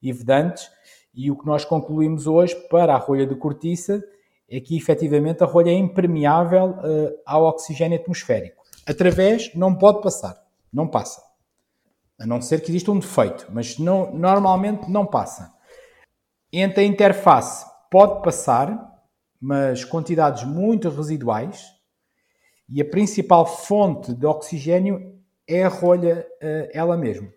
e 0.00 0.12
vedantes. 0.12 0.70
E 1.12 1.30
o 1.30 1.36
que 1.36 1.46
nós 1.46 1.64
concluímos 1.64 2.26
hoje 2.26 2.54
para 2.70 2.94
a 2.94 2.98
rolha 2.98 3.26
de 3.26 3.34
cortiça 3.34 4.02
é 4.50 4.60
que 4.60 4.76
efetivamente 4.76 5.44
a 5.44 5.46
rolha 5.46 5.70
é 5.70 5.74
impermeável 5.74 6.70
uh, 6.70 7.20
ao 7.24 7.44
oxigênio 7.44 7.98
atmosférico. 7.98 8.64
Através 8.86 9.54
não 9.54 9.74
pode 9.74 10.02
passar, 10.02 10.42
não 10.72 10.88
passa. 10.88 11.22
A 12.18 12.26
não 12.26 12.42
ser 12.42 12.60
que 12.60 12.70
exista 12.70 12.90
um 12.90 12.98
defeito, 12.98 13.46
mas 13.50 13.78
não, 13.78 14.12
normalmente 14.12 14.90
não 14.90 15.06
passa. 15.06 15.54
Entre 16.52 16.82
a 16.82 16.86
interface 16.86 17.64
pode 17.88 18.22
passar, 18.22 18.90
mas 19.40 19.84
quantidades 19.84 20.44
muito 20.44 20.90
residuais, 20.90 21.64
e 22.68 22.80
a 22.80 22.84
principal 22.84 23.46
fonte 23.46 24.12
de 24.12 24.26
oxigênio 24.26 25.18
é 25.46 25.64
a 25.64 25.68
rolha 25.68 26.26
uh, 26.42 26.68
ela 26.72 26.96
mesma. 26.96 27.28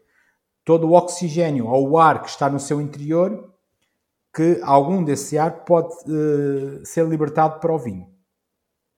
Todo 0.65 0.87
o 0.87 0.93
oxigênio 0.93 1.67
ou 1.67 1.91
o 1.91 1.97
ar 1.97 2.21
que 2.23 2.29
está 2.29 2.49
no 2.49 2.59
seu 2.59 2.81
interior, 2.81 3.52
que 4.33 4.59
algum 4.63 5.03
desse 5.03 5.37
ar 5.37 5.63
pode 5.63 5.93
uh, 6.09 6.85
ser 6.85 7.07
libertado 7.07 7.59
para 7.59 7.73
o 7.73 7.77
vinho. 7.77 8.07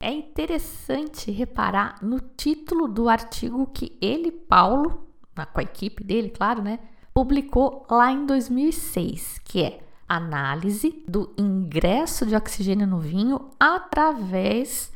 É 0.02 0.12
interessante 0.12 1.32
reparar 1.32 1.98
no 2.02 2.20
título 2.20 2.88
do 2.88 3.10
artigo 3.10 3.68
que 3.68 3.98
ele, 4.02 4.32
Paulo, 4.32 5.08
com 5.54 5.60
a 5.60 5.64
equipe 5.64 6.04
dele, 6.04 6.30
claro, 6.30 6.62
né, 6.62 6.80
publicou 7.14 7.86
lá 7.90 8.12
em 8.12 8.26
2006, 8.26 9.40
que 9.44 9.64
é 9.64 9.80
Análise 10.08 11.04
do 11.08 11.34
ingresso 11.36 12.28
de 12.28 12.36
oxigênio 12.36 12.86
no 12.86 13.00
vinho 13.00 13.50
através 13.60 14.92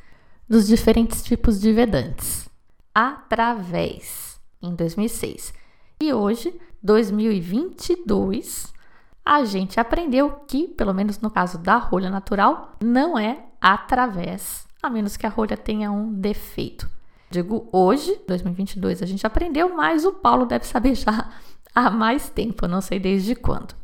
dos 0.47 0.67
diferentes 0.67 1.23
tipos 1.23 1.59
de 1.59 1.73
vedantes. 1.73 2.47
Através, 2.93 4.39
em 4.61 4.75
2006. 4.75 5.51
E 5.99 6.13
hoje, 6.13 6.53
2022, 6.83 8.71
a 9.29 9.45
gente 9.45 9.79
aprendeu 9.79 10.41
que, 10.47 10.67
pelo 10.69 10.91
menos 10.91 11.19
no 11.19 11.29
caso 11.29 11.59
da 11.59 11.77
rolha 11.77 12.09
natural, 12.09 12.75
não 12.83 13.15
é 13.15 13.45
através 13.61 14.67
a 14.81 14.89
menos 14.89 15.15
que 15.15 15.27
a 15.27 15.29
rolha 15.29 15.55
tenha 15.55 15.91
um 15.91 16.11
defeito. 16.11 16.89
Digo 17.29 17.69
hoje, 17.71 18.19
2022, 18.27 19.03
a 19.03 19.05
gente 19.05 19.27
aprendeu, 19.27 19.75
mas 19.75 20.03
o 20.03 20.13
Paulo 20.13 20.47
deve 20.47 20.65
saber 20.65 20.95
já 20.95 21.29
há 21.75 21.91
mais 21.91 22.31
tempo, 22.31 22.67
não 22.67 22.81
sei 22.81 22.99
desde 22.99 23.35
quando. 23.35 23.75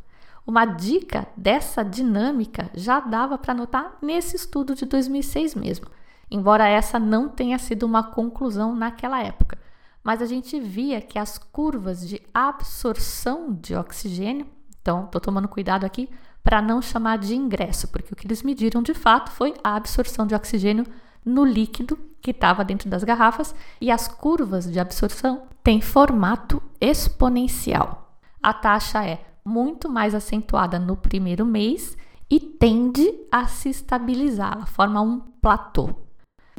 Uma 0.44 0.64
dica 0.64 1.28
dessa 1.36 1.84
dinâmica 1.84 2.68
já 2.74 2.98
dava 2.98 3.38
para 3.38 3.54
notar 3.54 3.98
nesse 4.02 4.34
estudo 4.34 4.74
de 4.74 4.84
2006 4.84 5.54
mesmo, 5.54 5.86
embora 6.28 6.66
essa 6.66 6.98
não 6.98 7.28
tenha 7.28 7.56
sido 7.56 7.84
uma 7.84 8.02
conclusão 8.02 8.74
naquela 8.74 9.22
época. 9.22 9.56
Mas 10.02 10.20
a 10.20 10.26
gente 10.26 10.58
via 10.58 11.00
que 11.00 11.20
as 11.20 11.38
curvas 11.38 12.08
de 12.08 12.20
absorção 12.34 13.52
de 13.52 13.76
oxigênio, 13.76 14.55
então 14.86 15.06
estou 15.06 15.20
tomando 15.20 15.48
cuidado 15.48 15.84
aqui 15.84 16.08
para 16.44 16.62
não 16.62 16.80
chamar 16.80 17.18
de 17.18 17.34
ingresso, 17.34 17.88
porque 17.88 18.12
o 18.12 18.16
que 18.16 18.24
eles 18.24 18.44
mediram 18.44 18.80
de 18.80 18.94
fato 18.94 19.32
foi 19.32 19.52
a 19.64 19.74
absorção 19.74 20.24
de 20.24 20.34
oxigênio 20.34 20.86
no 21.24 21.44
líquido 21.44 21.98
que 22.22 22.30
estava 22.30 22.64
dentro 22.64 22.88
das 22.88 23.02
garrafas 23.02 23.52
e 23.80 23.90
as 23.90 24.06
curvas 24.06 24.70
de 24.70 24.78
absorção 24.78 25.48
têm 25.64 25.80
formato 25.80 26.62
exponencial. 26.80 28.16
A 28.40 28.52
taxa 28.52 29.04
é 29.04 29.26
muito 29.44 29.88
mais 29.88 30.14
acentuada 30.14 30.78
no 30.78 30.96
primeiro 30.96 31.44
mês 31.44 31.96
e 32.30 32.38
tende 32.38 33.12
a 33.30 33.48
se 33.48 33.70
estabilizar, 33.70 34.52
ela 34.52 34.66
forma 34.66 35.00
um 35.00 35.18
platô. 35.18 35.90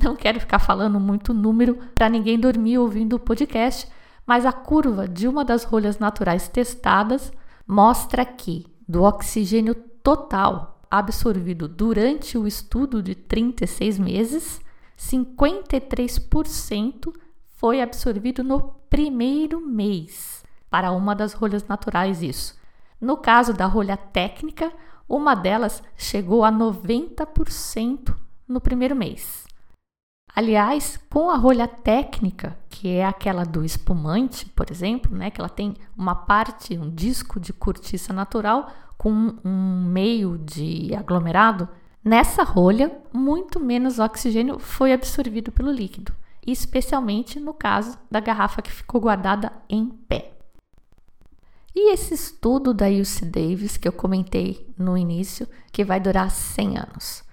Não 0.03 0.17
quero 0.17 0.41
ficar 0.41 0.59
falando 0.59 0.99
muito 0.99 1.33
número 1.33 1.77
para 1.95 2.09
ninguém 2.09 2.37
dormir 2.37 2.77
ouvindo 2.77 3.15
o 3.15 3.19
podcast, 3.19 3.87
mas 4.25 4.45
a 4.45 4.51
curva 4.51 5.07
de 5.07 5.29
uma 5.29 5.45
das 5.45 5.63
rolhas 5.63 5.97
naturais 5.97 6.49
testadas 6.49 7.31
mostra 7.67 8.25
que 8.25 8.65
do 8.87 9.03
oxigênio 9.03 9.75
total 9.75 10.81
absorvido 10.89 11.67
durante 11.67 12.37
o 12.37 12.47
estudo 12.47 13.03
de 13.03 13.13
36 13.13 13.99
meses, 13.99 14.61
53% 14.97 17.13
foi 17.55 17.81
absorvido 17.81 18.41
no 18.43 18.61
primeiro 18.89 19.59
mês. 19.59 20.45
Para 20.69 20.91
uma 20.91 21.15
das 21.15 21.33
rolhas 21.33 21.67
naturais, 21.67 22.21
isso. 22.21 22.55
No 22.99 23.17
caso 23.17 23.53
da 23.53 23.65
rolha 23.65 23.97
técnica, 23.97 24.71
uma 25.07 25.35
delas 25.35 25.83
chegou 25.95 26.43
a 26.43 26.51
90% 26.51 28.15
no 28.47 28.61
primeiro 28.61 28.95
mês. 28.95 29.46
Aliás, 30.37 30.99
com 31.09 31.31
a 31.31 31.35
rolha 31.35 31.67
técnica, 31.67 32.55
que 32.69 32.89
é 32.89 33.03
aquela 33.03 33.43
do 33.43 33.65
espumante, 33.65 34.45
por 34.45 34.69
exemplo, 34.69 35.17
né, 35.17 35.31
que 35.31 35.41
ela 35.41 35.49
tem 35.49 35.73
uma 35.97 36.13
parte, 36.13 36.77
um 36.77 36.91
disco 36.91 37.39
de 37.39 37.51
cortiça 37.51 38.13
natural 38.13 38.71
com 38.99 39.33
um 39.43 39.83
meio 39.87 40.37
de 40.37 40.93
aglomerado, 40.93 41.67
nessa 42.05 42.43
rolha 42.43 42.95
muito 43.11 43.59
menos 43.59 43.97
oxigênio 43.97 44.59
foi 44.59 44.93
absorvido 44.93 45.51
pelo 45.51 45.71
líquido, 45.71 46.13
especialmente 46.45 47.39
no 47.39 47.51
caso 47.55 47.97
da 48.11 48.19
garrafa 48.19 48.61
que 48.61 48.71
ficou 48.71 49.01
guardada 49.01 49.51
em 49.67 49.87
pé. 49.87 50.33
E 51.75 51.91
esse 51.91 52.13
estudo 52.13 52.75
da 52.75 52.85
UC 52.85 53.25
Davis 53.25 53.75
que 53.75 53.87
eu 53.87 53.91
comentei 53.91 54.71
no 54.77 54.95
início, 54.95 55.47
que 55.71 55.83
vai 55.83 55.99
durar 55.99 56.29
100 56.29 56.77
anos. 56.77 57.26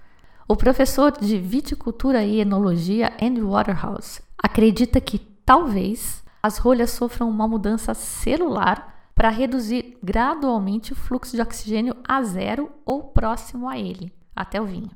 O 0.46 0.56
professor 0.56 1.10
de 1.10 1.38
viticultura 1.38 2.22
e 2.22 2.38
enologia 2.38 3.16
Andrew 3.20 3.48
Waterhouse 3.48 4.20
acredita 4.36 5.00
que 5.00 5.18
talvez 5.18 6.22
as 6.42 6.58
rolhas 6.58 6.90
sofram 6.90 7.30
uma 7.30 7.48
mudança 7.48 7.94
celular 7.94 9.08
para 9.14 9.30
reduzir 9.30 9.96
gradualmente 10.02 10.92
o 10.92 10.96
fluxo 10.96 11.34
de 11.34 11.40
oxigênio 11.40 11.96
a 12.06 12.22
zero 12.22 12.70
ou 12.84 13.04
próximo 13.04 13.66
a 13.66 13.78
ele, 13.78 14.12
até 14.36 14.60
o 14.60 14.66
vinho. 14.66 14.90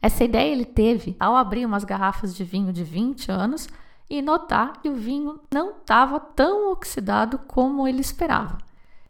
Essa 0.00 0.24
ideia 0.24 0.50
ele 0.50 0.64
teve 0.64 1.14
ao 1.20 1.36
abrir 1.36 1.66
umas 1.66 1.84
garrafas 1.84 2.34
de 2.34 2.42
vinho 2.42 2.72
de 2.72 2.82
20 2.82 3.30
anos 3.30 3.68
e 4.08 4.22
notar 4.22 4.80
que 4.80 4.88
o 4.88 4.94
vinho 4.94 5.38
não 5.52 5.72
estava 5.72 6.18
tão 6.18 6.72
oxidado 6.72 7.38
como 7.46 7.86
ele 7.86 8.00
esperava. 8.00 8.56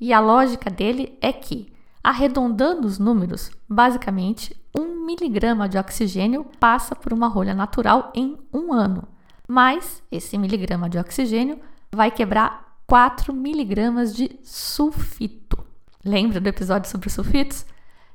E 0.01 0.13
a 0.13 0.19
lógica 0.19 0.69
dele 0.69 1.17
é 1.21 1.33
que, 1.33 1.73
arredondando 2.03 2.89
os 2.89 2.99
números, 2.99 3.53
basicamente 3.69 4.57
um 4.79 5.07
miligrama 5.07 5.69
de 5.69 5.79
oxigênio 5.79 6.45
passa 6.61 6.95
por 6.95 7.13
uma 7.13 7.29
rolha 7.29 7.55
natural 7.55 8.13
em 8.15 8.37
um 8.53 8.73
ano. 8.73 9.07
Mas 9.49 10.03
esse 10.11 10.37
miligrama 10.37 10.89
de 10.89 10.99
oxigênio 10.99 11.59
vai 11.93 12.11
quebrar 12.11 12.77
4 12.87 13.33
miligramas 13.33 14.15
de 14.15 14.39
sulfito. 14.43 15.59
Lembra 16.05 16.41
do 16.41 16.49
episódio 16.49 16.91
sobre 16.91 17.11
sulfitos? 17.11 17.65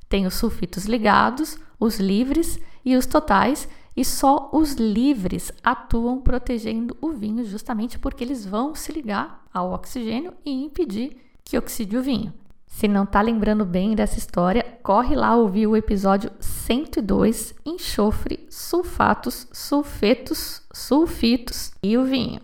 Tem 0.07 0.25
os 0.25 0.35
sulfitos 0.35 0.85
ligados, 0.85 1.57
os 1.79 1.99
livres 1.99 2.59
e 2.83 2.95
os 2.95 3.05
totais, 3.05 3.67
e 3.95 4.05
só 4.05 4.49
os 4.53 4.73
livres 4.73 5.51
atuam 5.63 6.21
protegendo 6.21 6.95
o 7.01 7.11
vinho, 7.11 7.43
justamente 7.45 7.99
porque 7.99 8.23
eles 8.23 8.45
vão 8.45 8.73
se 8.73 8.91
ligar 8.91 9.45
ao 9.53 9.73
oxigênio 9.73 10.33
e 10.45 10.51
impedir 10.51 11.17
que 11.43 11.57
oxide 11.57 11.97
o 11.97 12.01
vinho. 12.01 12.33
Se 12.71 12.87
não 12.87 13.03
está 13.03 13.21
lembrando 13.21 13.63
bem 13.63 13.93
dessa 13.93 14.17
história, 14.17 14.65
corre 14.81 15.13
lá 15.13 15.35
ouvir 15.35 15.67
o 15.67 15.75
episódio 15.75 16.31
102, 16.39 17.53
enxofre, 17.63 18.47
sulfatos, 18.49 19.47
sulfetos, 19.51 20.63
sulfitos 20.73 21.73
e 21.83 21.95
o 21.95 22.05
vinho. 22.05 22.41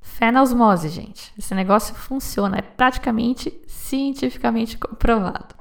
Fé 0.00 0.30
na 0.30 0.40
osmose, 0.40 0.88
gente. 0.88 1.32
Esse 1.36 1.52
negócio 1.52 1.96
funciona, 1.96 2.58
é 2.58 2.62
praticamente 2.62 3.60
cientificamente 3.66 4.78
comprovado. 4.78 5.56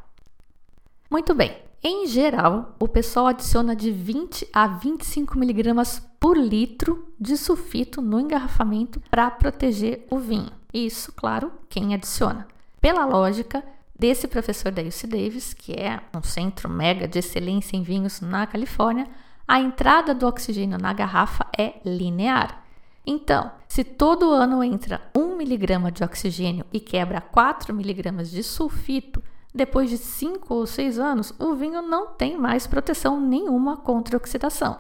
Muito 1.10 1.34
bem. 1.34 1.58
Em 1.82 2.06
geral, 2.06 2.76
o 2.80 2.88
pessoal 2.88 3.26
adiciona 3.26 3.76
de 3.76 3.90
20 3.92 4.48
a 4.54 4.68
25 4.68 5.40
miligramas 5.40 6.00
por 6.20 6.38
litro 6.38 7.12
de 7.20 7.36
sulfito 7.38 8.04
no 8.04 8.20
engarrafamento 8.20 9.02
para 9.10 9.32
proteger 9.32 10.06
o 10.12 10.20
vinho. 10.20 10.52
Isso, 10.72 11.12
claro, 11.14 11.52
quem 11.68 11.96
adiciona. 11.96 12.46
Pela 12.80 13.06
lógica, 13.06 13.64
desse 14.02 14.28
professor 14.28 14.72
da 14.72 14.82
UC 14.82 15.06
Davis, 15.06 15.54
que 15.54 15.74
é 15.74 16.02
um 16.12 16.24
centro 16.24 16.68
mega 16.68 17.08
de 17.08 17.20
excelência 17.20 17.78
em 17.78 17.84
vinhos 17.84 18.20
na 18.20 18.48
Califórnia, 18.48 19.08
a 19.48 19.60
entrada 19.60 20.16
do 20.16 20.26
oxigênio 20.26 20.80
na 20.80 20.92
garrafa 20.92 21.46
é 21.56 21.76
linear. 21.86 22.64
Então, 23.06 23.52
se 23.68 23.84
todo 23.84 24.32
ano 24.32 24.64
entra 24.64 25.00
1 25.16 25.38
miligrama 25.38 25.92
de 25.92 26.04
oxigênio 26.04 26.66
e 26.74 26.80
quebra 26.80 27.22
4 27.22 27.76
miligramas 27.76 28.32
de 28.32 28.42
sulfito, 28.42 29.22
depois 29.54 29.88
de 29.88 30.00
5 30.00 30.52
ou 30.52 30.66
6 30.66 30.98
anos, 30.98 31.32
o 31.38 31.54
vinho 31.54 31.84
não 31.84 32.08
tem 32.08 32.40
mais 32.40 32.66
proteção 32.66 33.22
nenhuma 33.22 33.78
contra 33.78 34.18
oxidação. 34.18 34.80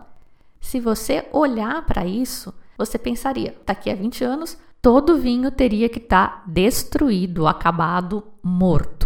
Se 0.59 0.79
você 0.79 1.27
olhar 1.31 1.85
para 1.85 2.07
isso, 2.07 2.51
você 2.75 2.97
pensaria, 2.97 3.55
daqui 3.67 3.91
a 3.91 3.95
20 3.95 4.23
anos, 4.23 4.57
todo 4.81 5.19
vinho 5.19 5.51
teria 5.51 5.87
que 5.87 5.99
estar 5.99 6.27
tá 6.27 6.43
destruído, 6.47 7.45
acabado, 7.45 8.23
morto. 8.41 9.00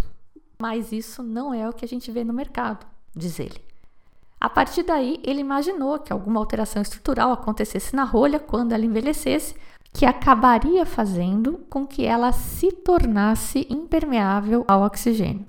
Mas 0.58 0.92
isso 0.92 1.22
não 1.22 1.52
é 1.52 1.68
o 1.68 1.72
que 1.72 1.84
a 1.84 1.88
gente 1.88 2.10
vê 2.10 2.24
no 2.24 2.32
mercado, 2.32 2.86
diz 3.14 3.38
ele. 3.38 3.60
A 4.40 4.48
partir 4.48 4.82
daí, 4.82 5.20
ele 5.24 5.40
imaginou 5.40 5.98
que 5.98 6.12
alguma 6.12 6.40
alteração 6.40 6.82
estrutural 6.82 7.32
acontecesse 7.32 7.96
na 7.96 8.04
rolha 8.04 8.38
quando 8.38 8.72
ela 8.72 8.84
envelhecesse, 8.84 9.54
que 9.92 10.04
acabaria 10.04 10.84
fazendo 10.84 11.58
com 11.70 11.86
que 11.86 12.04
ela 12.04 12.30
se 12.32 12.70
tornasse 12.70 13.66
impermeável 13.70 14.64
ao 14.68 14.82
oxigênio. 14.82 15.46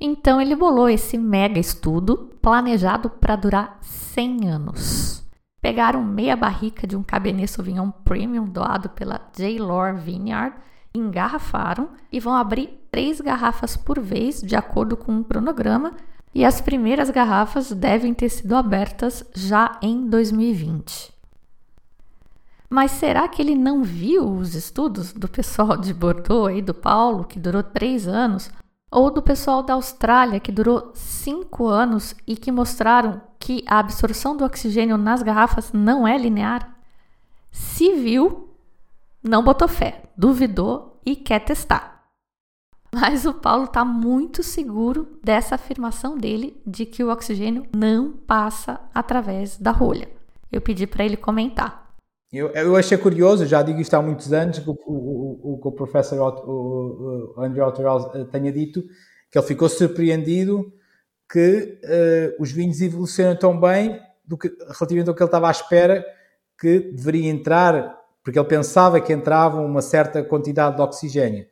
Então 0.00 0.40
ele 0.40 0.56
bolou 0.56 0.88
esse 0.88 1.18
mega 1.18 1.58
estudo 1.58 2.30
planejado 2.40 3.10
para 3.10 3.36
durar 3.36 3.78
100 3.80 4.48
anos. 4.48 5.24
Pegaram 5.60 6.02
meia 6.02 6.34
barrica 6.34 6.86
de 6.86 6.96
um 6.96 7.04
Cabernet 7.04 7.48
Sauvignon 7.48 7.90
Premium 8.04 8.46
doado 8.46 8.88
pela 8.88 9.20
J. 9.36 9.60
Lore 9.60 9.96
Vineyard 9.98 10.56
engarrafaram 10.94 11.90
e 12.10 12.20
vão 12.20 12.34
abrir 12.34 12.78
três 12.90 13.20
garrafas 13.20 13.76
por 13.76 13.98
vez, 14.00 14.40
de 14.40 14.54
acordo 14.54 14.96
com 14.96 15.12
um 15.12 15.22
cronograma, 15.22 15.92
e 16.34 16.44
as 16.44 16.60
primeiras 16.60 17.10
garrafas 17.10 17.72
devem 17.72 18.14
ter 18.14 18.28
sido 18.28 18.54
abertas 18.54 19.24
já 19.34 19.78
em 19.82 20.08
2020. 20.08 21.12
Mas 22.70 22.92
será 22.92 23.28
que 23.28 23.42
ele 23.42 23.54
não 23.54 23.82
viu 23.82 24.26
os 24.26 24.54
estudos 24.54 25.12
do 25.12 25.28
pessoal 25.28 25.76
de 25.76 25.92
Bordeaux 25.92 26.56
e 26.56 26.62
do 26.62 26.72
Paulo, 26.72 27.24
que 27.24 27.38
durou 27.38 27.62
três 27.62 28.08
anos, 28.08 28.50
ou 28.90 29.10
do 29.10 29.22
pessoal 29.22 29.62
da 29.62 29.74
Austrália, 29.74 30.40
que 30.40 30.52
durou 30.52 30.90
cinco 30.94 31.66
anos 31.66 32.14
e 32.26 32.36
que 32.36 32.52
mostraram 32.52 33.20
que 33.38 33.64
a 33.66 33.78
absorção 33.78 34.36
do 34.36 34.44
oxigênio 34.44 34.96
nas 34.96 35.22
garrafas 35.22 35.72
não 35.72 36.06
é 36.06 36.16
linear? 36.16 36.74
Se 37.50 37.92
viu, 37.94 38.51
não 39.22 39.44
botou 39.44 39.68
fé, 39.68 40.02
duvidou 40.16 41.00
e 41.04 41.14
quer 41.14 41.40
testar. 41.40 41.92
Mas 42.94 43.24
o 43.24 43.32
Paulo 43.32 43.64
está 43.64 43.84
muito 43.84 44.42
seguro 44.42 45.18
dessa 45.22 45.54
afirmação 45.54 46.18
dele 46.18 46.60
de 46.66 46.84
que 46.84 47.02
o 47.02 47.10
oxigênio 47.10 47.66
não 47.74 48.12
passa 48.12 48.80
através 48.92 49.56
da 49.56 49.70
rolha. 49.70 50.08
Eu 50.50 50.60
pedi 50.60 50.86
para 50.86 51.04
ele 51.04 51.16
comentar. 51.16 51.90
Eu, 52.30 52.48
eu 52.48 52.76
achei 52.76 52.98
curioso, 52.98 53.46
já 53.46 53.62
digo 53.62 53.80
isto 53.80 53.94
há 53.94 54.02
muitos 54.02 54.32
anos, 54.32 54.58
que 54.58 54.68
o, 54.68 54.72
o, 54.86 55.58
o, 55.62 55.68
o 55.68 55.72
professor 55.72 56.18
o, 56.46 57.34
o 57.36 57.40
André 57.42 57.64
Otterell 57.64 58.26
tenha 58.30 58.52
dito 58.52 58.82
que 59.30 59.38
ele 59.38 59.46
ficou 59.46 59.68
surpreendido 59.68 60.70
que 61.30 61.78
uh, 61.82 62.42
os 62.42 62.52
vinhos 62.52 62.80
evolucionam 62.82 63.34
tão 63.36 63.58
bem 63.58 63.98
do 64.22 64.36
que, 64.36 64.48
relativamente 64.48 65.08
ao 65.08 65.14
que 65.14 65.22
ele 65.22 65.28
estava 65.28 65.48
à 65.48 65.50
espera 65.50 66.04
que 66.58 66.92
deveria 66.92 67.30
entrar, 67.30 68.01
porque 68.22 68.38
ele 68.38 68.48
pensava 68.48 69.00
que 69.00 69.12
entrava 69.12 69.60
uma 69.60 69.82
certa 69.82 70.22
quantidade 70.22 70.76
de 70.76 70.82
oxigênio 70.82 71.46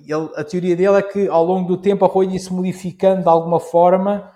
ele, 0.00 0.30
a 0.36 0.44
teoria 0.44 0.76
dele 0.76 0.96
é 0.96 1.02
que 1.02 1.28
ao 1.28 1.44
longo 1.44 1.68
do 1.68 1.80
tempo 1.80 2.04
a 2.04 2.08
rolha 2.08 2.32
ia 2.32 2.38
se 2.38 2.52
modificando 2.52 3.22
de 3.22 3.28
alguma 3.28 3.58
forma 3.58 4.32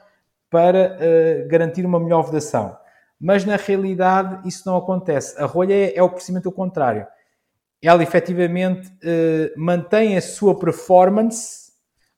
para 0.51 0.97
uh, 0.97 1.49
garantir 1.49 1.87
uma 1.87 2.01
melhor 2.01 2.23
vedação. 2.23 2.77
Mas 3.21 3.45
na 3.45 3.57
realidade 3.57 4.47
isso 4.49 4.63
não 4.67 4.77
acontece. 4.77 5.41
A 5.41 5.47
rolha 5.47 5.73
é, 5.73 5.97
é 5.97 6.03
o 6.03 6.11
procedimento 6.11 6.49
ao 6.49 6.53
contrário. 6.53 7.07
Ela 7.81 8.03
efetivamente 8.03 8.89
uh, 8.89 9.53
mantém 9.57 10.17
a 10.17 10.21
sua 10.21 10.59
performance 10.59 11.73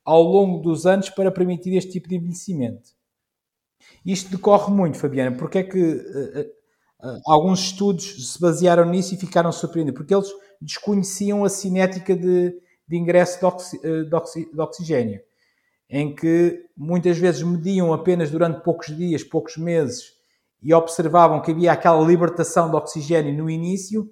ao 0.04 0.23
longo 0.23 0.62
dos 0.62 0.87
anos 0.87 1.11
para 1.11 1.30
permitir 1.30 1.76
este 1.76 1.92
tipo 1.92 2.09
de 2.09 2.16
envelhecimento. 2.16 2.90
Isto 4.04 4.30
decorre 4.30 4.73
muito, 4.73 4.99
Fabiana, 4.99 5.37
porque 5.37 5.59
é 5.59 5.62
que 5.62 5.78
uh, 5.78 6.47
alguns 7.26 7.61
estudos 7.61 8.32
se 8.32 8.40
basearam 8.40 8.84
nisso 8.84 9.14
e 9.14 9.18
ficaram 9.18 9.52
surpreendidos? 9.52 9.99
Porque 9.99 10.14
eles 10.14 10.28
desconheciam 10.61 11.44
a 11.44 11.49
cinética 11.49 12.16
de, 12.16 12.54
de 12.87 12.96
ingresso 12.96 13.38
de, 13.38 13.44
oxi, 13.44 13.80
eh, 13.82 14.02
de, 14.04 14.14
oxi, 14.14 14.50
de 14.52 14.61
oxigênio, 14.61 15.20
em 15.88 16.14
que 16.14 16.64
muitas 16.76 17.18
vezes 17.18 17.42
mediam 17.42 17.92
apenas 17.92 18.30
durante 18.30 18.62
poucos 18.62 18.94
dias, 18.96 19.23
poucos 19.23 19.56
meses, 19.56 20.14
e 20.62 20.73
observavam 20.73 21.42
que 21.42 21.50
havia 21.50 21.73
aquela 21.73 22.02
libertação 22.06 22.70
de 22.70 22.76
oxigênio 22.76 23.34
no 23.34 23.50
início 23.50 24.08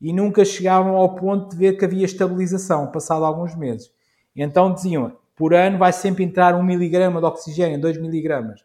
e 0.00 0.12
nunca 0.12 0.44
chegavam 0.44 0.96
ao 0.96 1.14
ponto 1.14 1.50
de 1.50 1.56
ver 1.56 1.74
que 1.78 1.84
havia 1.84 2.04
estabilização, 2.04 2.90
passado 2.90 3.24
alguns 3.24 3.54
meses. 3.54 3.88
Então 4.34 4.74
diziam, 4.74 5.16
por 5.36 5.54
ano 5.54 5.78
vai 5.78 5.92
sempre 5.92 6.24
entrar 6.24 6.56
um 6.56 6.62
miligrama 6.62 7.20
de 7.20 7.26
oxigênio, 7.26 7.80
dois 7.80 7.96
miligramas. 7.96 8.64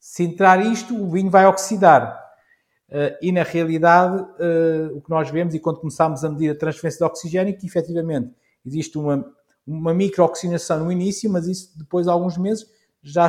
Se 0.00 0.24
entrar 0.24 0.64
isto, 0.64 0.94
o 0.94 1.10
vinho 1.10 1.30
vai 1.30 1.46
oxidar. 1.46 2.23
Uh, 2.94 3.10
e 3.20 3.32
na 3.32 3.42
realidade, 3.42 4.22
uh, 4.22 4.96
o 4.96 5.00
que 5.00 5.10
nós 5.10 5.28
vemos, 5.28 5.52
e 5.52 5.58
quando 5.58 5.80
começámos 5.80 6.24
a 6.24 6.30
medir 6.30 6.50
a 6.50 6.54
transferência 6.54 6.98
de 6.98 7.04
oxigênio, 7.04 7.58
que 7.58 7.66
efetivamente 7.66 8.32
existe 8.64 8.96
uma, 8.96 9.26
uma 9.66 9.92
microoxigenação 9.92 10.84
no 10.84 10.92
início, 10.92 11.28
mas 11.28 11.48
isso 11.48 11.76
depois 11.76 12.06
de 12.06 12.12
alguns 12.12 12.38
meses 12.38 12.64
já 13.02 13.28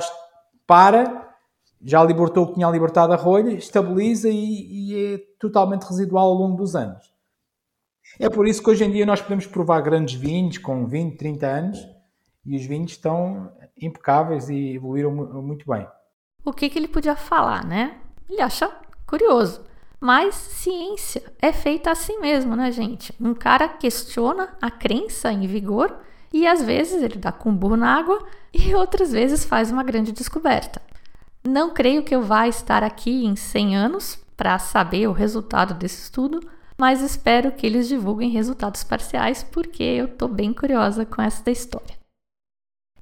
para, 0.67 1.36
já 1.84 2.04
libertou 2.04 2.43
o 2.43 2.47
que 2.49 2.54
tinha 2.54 2.69
libertado 2.69 3.12
a 3.12 3.15
rolha, 3.15 3.54
estabiliza 3.54 4.30
e, 4.30 4.36
e 4.36 5.15
é 5.15 5.17
totalmente 5.39 5.82
residual 5.82 6.28
ao 6.28 6.36
longo 6.36 6.58
dos 6.58 6.75
anos. 6.75 7.12
É 8.19 8.30
por 8.30 8.47
isso 8.47 8.62
que 8.62 8.69
hoje 8.69 8.84
em 8.84 8.91
dia 8.91 9.04
nós 9.04 9.19
podemos 9.19 9.47
provar 9.47 9.82
grandes 9.82 10.13
vinhos 10.13 10.60
com 10.60 10.86
20, 10.86 11.17
30 11.17 11.47
anos 11.47 11.88
e 12.45 12.56
os 12.56 12.63
vinhos 12.67 12.91
estão 12.91 13.51
impecáveis 13.82 14.47
e 14.47 14.75
evoluíram 14.75 15.12
muito 15.12 15.65
bem. 15.67 15.88
O 16.45 16.54
que, 16.54 16.69
que 16.69 16.78
ele 16.78 16.88
podia 16.88 17.15
falar, 17.15 17.65
né? 17.65 17.99
Ele 18.30 18.41
acha 18.41 18.85
curioso. 19.06 19.62
Mas 20.00 20.36
ciência 20.36 21.24
é 21.41 21.52
feita 21.52 21.91
assim 21.91 22.20
mesmo, 22.20 22.56
né, 22.56 22.72
gente? 22.72 23.13
Um 23.20 23.34
cara 23.34 23.68
questiona 23.68 24.56
a 24.62 24.70
crença 24.70 25.32
em 25.32 25.48
vigor 25.48 25.96
e 26.32 26.46
às 26.46 26.62
vezes 26.62 27.02
ele 27.02 27.18
dá 27.18 27.32
com 27.32 27.56
burro 27.56 27.78
na 27.78 27.98
água 27.98 28.24
e 28.54 28.74
outras 28.76 29.12
vezes 29.12 29.46
faz 29.46 29.72
uma 29.72 29.84
grande 29.84 30.12
descoberta. 30.12 30.82
Não 31.44 31.70
creio 31.70 32.04
que 32.04 32.15
eu 32.15 32.22
vá 32.22 32.48
estar 32.48 32.84
aqui 32.84 33.26
em 33.26 33.36
100 33.36 33.76
anos 33.78 34.20
para 34.36 34.60
saber 34.60 35.08
o 35.08 35.13
resultado 35.13 35.74
desse 35.74 36.04
estudo, 36.04 36.41
mas 36.78 37.02
espero 37.02 37.52
que 37.52 37.65
eles 37.65 37.88
divulguem 37.88 38.30
resultados 38.30 38.84
parciais 38.84 39.44
porque 39.44 39.84
eu 39.84 40.06
estou 40.06 40.28
bem 40.28 40.52
curiosa 40.52 41.06
com 41.06 41.22
essa 41.22 41.50
história. 41.50 41.96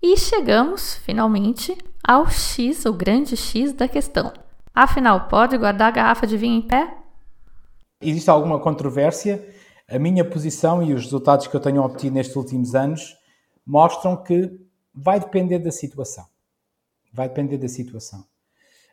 E 0.02 0.18
chegamos, 0.18 0.96
finalmente, 0.98 1.78
ao 2.04 2.30
X, 2.30 2.86
o 2.86 2.94
grande 2.94 3.38
X 3.38 3.72
da 3.72 3.88
questão. 3.88 4.34
Afinal, 4.74 5.28
pode 5.28 5.56
guardar 5.56 5.90
a 5.90 5.92
garrafa 5.92 6.26
de 6.26 6.36
vinho 6.36 6.58
em 6.58 6.68
pé? 6.68 6.98
Existe 8.02 8.30
alguma 8.30 8.60
controvérsia. 8.60 9.48
A 9.88 10.00
minha 10.00 10.26
posição 10.26 10.82
e 10.82 10.94
os 10.94 11.04
resultados 11.04 11.46
que 11.46 11.56
eu 11.56 11.60
tenho 11.60 11.84
obtido 11.84 12.16
nestes 12.16 12.36
últimos 12.36 12.74
anos 12.74 13.16
mostram 13.66 14.18
que 14.18 14.60
vai 14.94 15.20
depender 15.20 15.60
da 15.60 15.72
situação. 15.72 16.26
Vai 17.14 17.30
depender 17.30 17.58
da 17.58 17.68
situação. 17.68 18.26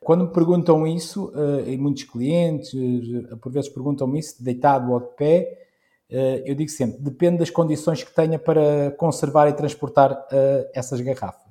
Quando 0.03 0.27
me 0.27 0.33
perguntam 0.33 0.87
isso, 0.87 1.33
eh, 1.35 1.73
e 1.73 1.77
muitos 1.79 2.05
clientes, 2.05 2.73
eh, 2.75 3.37
por 3.37 3.53
vezes 3.53 3.71
perguntam-me 3.71 4.19
isso, 4.19 4.43
deitado 4.43 4.91
ou 4.93 5.01
de 5.01 5.09
pé, 5.15 5.67
eh, 6.11 6.43
eu 6.47 6.55
digo 6.55 6.71
sempre, 6.71 6.99
depende 7.01 7.39
das 7.39 7.51
condições 7.51 8.03
que 8.03 8.15
tenha 8.15 8.39
para 8.39 8.93
conservar 8.99 9.49
e 9.49 9.53
transportar 9.53 10.27
essas 10.75 11.01
garrafas. 11.01 11.50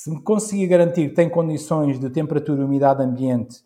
Se 0.00 0.10
me 0.10 0.22
conseguir 0.22 0.68
garantir 0.68 1.08
que 1.08 1.14
tem 1.16 1.28
condições 1.28 1.98
de 1.98 2.08
temperatura 2.08 2.60
e 2.60 2.64
umidade 2.64 3.02
ambiente, 3.02 3.64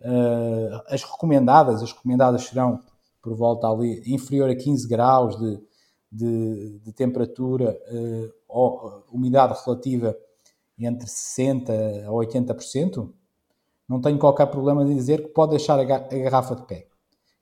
uh, 0.00 0.80
as 0.88 1.02
recomendadas, 1.02 1.82
as 1.82 1.92
recomendadas 1.92 2.44
serão 2.44 2.80
por 3.20 3.36
volta 3.36 3.68
ali 3.68 4.02
inferior 4.06 4.48
a 4.48 4.56
15 4.56 4.88
graus 4.88 5.38
de, 5.38 5.60
de, 6.10 6.78
de 6.78 6.92
temperatura, 6.94 7.78
uh, 7.92 8.32
ou 8.48 9.04
umidade 9.12 9.60
relativa 9.62 10.16
entre 10.78 11.06
60% 11.06 11.68
a 12.06 12.10
80%, 12.10 13.12
não 13.86 14.00
tenho 14.00 14.18
qualquer 14.18 14.46
problema 14.46 14.86
de 14.86 14.94
dizer 14.94 15.22
que 15.22 15.28
pode 15.34 15.50
deixar 15.50 15.78
a 15.78 15.84
garrafa 15.84 16.56
de 16.56 16.62
pé. 16.66 16.86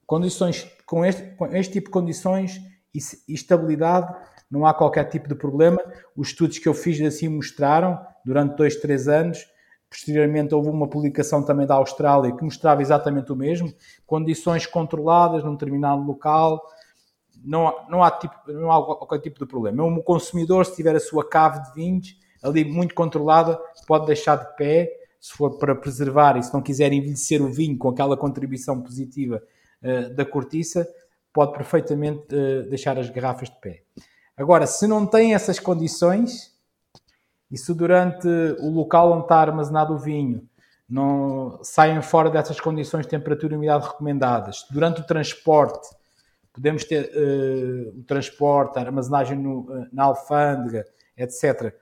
Condições, 0.05 0.69
com, 0.85 1.05
este, 1.05 1.23
com 1.37 1.47
este 1.47 1.75
tipo 1.75 1.87
de 1.87 1.93
condições 1.93 2.61
e 2.93 2.99
estabilidade, 3.33 4.13
não 4.51 4.67
há 4.67 4.75
qualquer 4.75 5.05
tipo 5.05 5.29
de 5.29 5.37
problema. 5.37 5.81
Os 6.17 6.31
estudos 6.31 6.59
que 6.59 6.69
eu 6.69 6.75
fiz 6.75 7.01
assim 7.01 7.29
mostraram 7.29 8.11
durante 8.25 8.57
dois, 8.57 8.77
três 8.77 9.09
anos. 9.09 9.47
Posteriormente 9.89 10.55
houve 10.55 10.71
uma 10.71 10.89
publicação 10.89 11.45
também 11.45 11.67
da 11.67 11.75
Austrália 11.75 12.35
que 12.35 12.43
mostrava 12.43 12.81
exatamente 12.81 13.31
o 13.31 13.37
mesmo. 13.37 13.73
Condições 14.07 14.67
controladas 14.67 15.45
num 15.45 15.53
determinado 15.53 16.03
local. 16.03 16.63
Não 17.45 17.69
há, 17.69 17.87
não 17.91 18.03
há, 18.03 18.11
tipo, 18.11 18.35
não 18.47 18.73
há 18.73 18.97
qualquer 18.97 19.19
tipo 19.21 19.39
de 19.39 19.47
problema. 19.47 19.83
Um 19.83 20.01
consumidor, 20.01 20.65
se 20.65 20.77
tiver 20.77 20.97
a 20.97 21.01
sua 21.01 21.29
cave 21.29 21.63
de 21.65 21.75
vinhos 21.75 22.17
ali 22.43 22.65
muito 22.65 22.95
controlada, 22.95 23.59
pode 23.87 24.07
deixar 24.07 24.37
de 24.37 24.57
pé, 24.57 24.91
se 25.21 25.33
for 25.33 25.59
para 25.59 25.75
preservar 25.75 26.37
e 26.37 26.43
se 26.43 26.53
não 26.53 26.61
quiser 26.61 26.93
envelhecer 26.93 27.41
o 27.41 27.53
vinho 27.53 27.79
com 27.79 27.89
aquela 27.89 28.17
contribuição 28.17 28.81
positiva 28.83 29.41
uh, 29.83 30.15
da 30.15 30.25
cortiça, 30.25 30.89
pode 31.33 31.53
perfeitamente 31.53 32.35
uh, 32.35 32.69
deixar 32.69 32.99
as 32.99 33.09
garrafas 33.09 33.49
de 33.49 33.61
pé. 33.61 33.83
Agora, 34.37 34.67
se 34.67 34.87
não 34.87 35.07
tem 35.07 35.35
essas 35.35 35.61
condições, 35.61 36.52
e 37.53 37.59
se 37.59 37.75
durante 37.75 38.27
o 38.61 38.71
local 38.71 39.13
onde 39.13 39.25
está 39.25 39.37
armazenado 39.37 39.93
o 39.93 39.99
vinho 39.99 40.43
não 40.89 41.59
saem 41.63 42.01
fora 42.01 42.31
dessas 42.31 42.59
condições 42.59 43.03
de 43.03 43.11
temperatura 43.11 43.53
e 43.53 43.57
umidade 43.57 43.87
recomendadas, 43.87 44.67
durante 44.71 45.03
o 45.03 45.07
transporte, 45.07 45.89
podemos 46.53 46.85
ter 46.85 47.11
uh, 47.15 47.99
o 47.99 48.03
transporte, 48.05 48.79
a 48.79 48.83
armazenagem 48.83 49.39
no, 49.39 49.61
uh, 49.61 49.87
na 49.93 50.05
alfândega, 50.05 50.85
etc. 51.17 51.75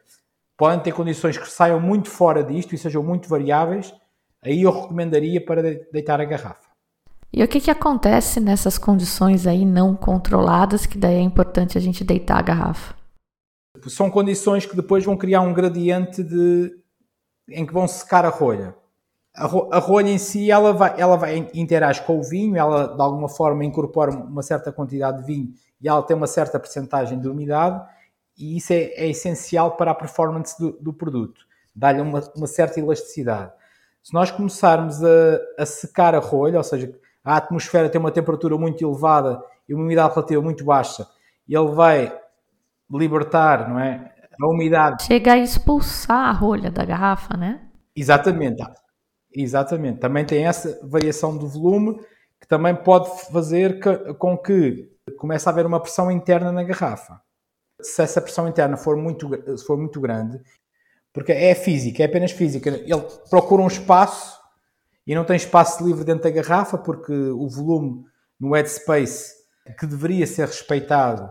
Podem 0.56 0.80
ter 0.80 0.92
condições 0.92 1.38
que 1.38 1.48
saiam 1.48 1.80
muito 1.80 2.08
fora 2.08 2.42
disto 2.42 2.74
e 2.74 2.78
sejam 2.78 3.02
muito 3.02 3.28
variáveis, 3.28 3.92
aí 4.42 4.62
eu 4.62 4.70
recomendaria 4.72 5.44
para 5.44 5.62
deitar 5.62 6.20
a 6.20 6.24
garrafa. 6.24 6.70
E 7.32 7.42
o 7.44 7.48
que, 7.48 7.60
que 7.60 7.70
acontece 7.70 8.40
nessas 8.40 8.76
condições 8.76 9.46
aí 9.46 9.64
não 9.64 9.94
controladas 9.94 10.84
que 10.84 10.98
daí 10.98 11.16
é 11.16 11.20
importante 11.20 11.78
a 11.78 11.80
gente 11.80 12.02
deitar 12.02 12.38
a 12.38 12.42
garrafa? 12.42 12.99
São 13.88 14.10
condições 14.10 14.66
que 14.66 14.76
depois 14.76 15.04
vão 15.04 15.16
criar 15.16 15.40
um 15.40 15.54
gradiente 15.54 16.22
de 16.22 16.76
em 17.48 17.66
que 17.66 17.72
vão 17.72 17.86
secar 17.88 18.24
a 18.24 18.28
rolha. 18.28 18.74
A, 19.34 19.46
ro 19.46 19.68
a 19.72 19.78
rolha 19.78 20.10
em 20.10 20.18
si, 20.18 20.50
ela 20.50 20.72
vai, 20.72 21.00
ela 21.00 21.16
vai 21.16 21.48
interagir 21.54 22.04
com 22.04 22.18
o 22.18 22.22
vinho, 22.22 22.56
ela 22.56 22.88
de 22.88 23.00
alguma 23.00 23.28
forma 23.28 23.64
incorpora 23.64 24.10
uma 24.10 24.42
certa 24.42 24.72
quantidade 24.72 25.18
de 25.18 25.24
vinho 25.24 25.52
e 25.80 25.88
ela 25.88 26.02
tem 26.02 26.16
uma 26.16 26.26
certa 26.26 26.58
percentagem 26.58 27.18
de 27.18 27.28
umidade 27.28 27.80
e 28.36 28.56
isso 28.56 28.72
é, 28.72 28.84
é 28.94 29.08
essencial 29.08 29.76
para 29.76 29.90
a 29.92 29.94
performance 29.94 30.58
do, 30.58 30.72
do 30.80 30.92
produto. 30.92 31.46
dá-lhe 31.74 32.00
uma, 32.00 32.20
uma, 32.34 32.46
certa 32.46 32.80
elasticidade. 32.80 33.52
Se 34.02 34.12
nós 34.14 34.30
começarmos 34.30 35.02
a, 35.04 35.40
a, 35.58 35.66
secar 35.66 36.14
a 36.14 36.18
rolha, 36.18 36.58
ou 36.58 36.64
seja, 36.64 36.92
a 37.22 37.36
atmosfera 37.36 37.88
tem 37.88 38.00
uma 38.00 38.10
temperatura 38.10 38.56
muito 38.56 38.82
elevada 38.82 39.42
e 39.68 39.74
uma 39.74 39.84
umidade 39.84 40.14
relativa 40.14 40.42
muito 40.42 40.64
baixa, 40.64 41.06
ele 41.48 41.68
vai 41.68 42.19
libertar, 42.90 43.68
não 43.68 43.78
é? 43.78 44.12
A 44.40 44.48
umidade. 44.48 45.04
Chega 45.04 45.34
a 45.34 45.38
expulsar 45.38 46.28
a 46.28 46.32
rolha 46.32 46.70
da 46.70 46.84
garrafa, 46.84 47.36
né? 47.36 47.60
Exatamente. 47.94 48.62
Exatamente. 49.32 50.00
Também 50.00 50.24
tem 50.24 50.46
essa 50.46 50.80
variação 50.82 51.36
do 51.36 51.46
volume 51.46 52.00
que 52.40 52.48
também 52.48 52.74
pode 52.74 53.10
fazer 53.30 53.78
com 54.18 54.36
que 54.36 54.90
comece 55.18 55.48
a 55.48 55.52
haver 55.52 55.66
uma 55.66 55.80
pressão 55.80 56.10
interna 56.10 56.50
na 56.50 56.64
garrafa. 56.64 57.20
Se 57.80 58.02
essa 58.02 58.20
pressão 58.20 58.48
interna 58.48 58.76
for 58.76 58.96
muito, 58.96 59.28
for 59.66 59.76
muito 59.76 60.00
grande, 60.00 60.40
porque 61.12 61.32
é 61.32 61.54
física, 61.54 62.02
é 62.02 62.06
apenas 62.06 62.32
física, 62.32 62.70
ele 62.70 62.94
procura 63.28 63.62
um 63.62 63.66
espaço 63.66 64.38
e 65.06 65.14
não 65.14 65.24
tem 65.24 65.36
espaço 65.36 65.84
livre 65.86 66.04
dentro 66.04 66.24
da 66.24 66.30
garrafa 66.30 66.78
porque 66.78 67.12
o 67.12 67.48
volume 67.48 68.04
no 68.38 68.54
headspace 68.54 69.34
que 69.78 69.86
deveria 69.86 70.26
ser 70.26 70.46
respeitado 70.46 71.30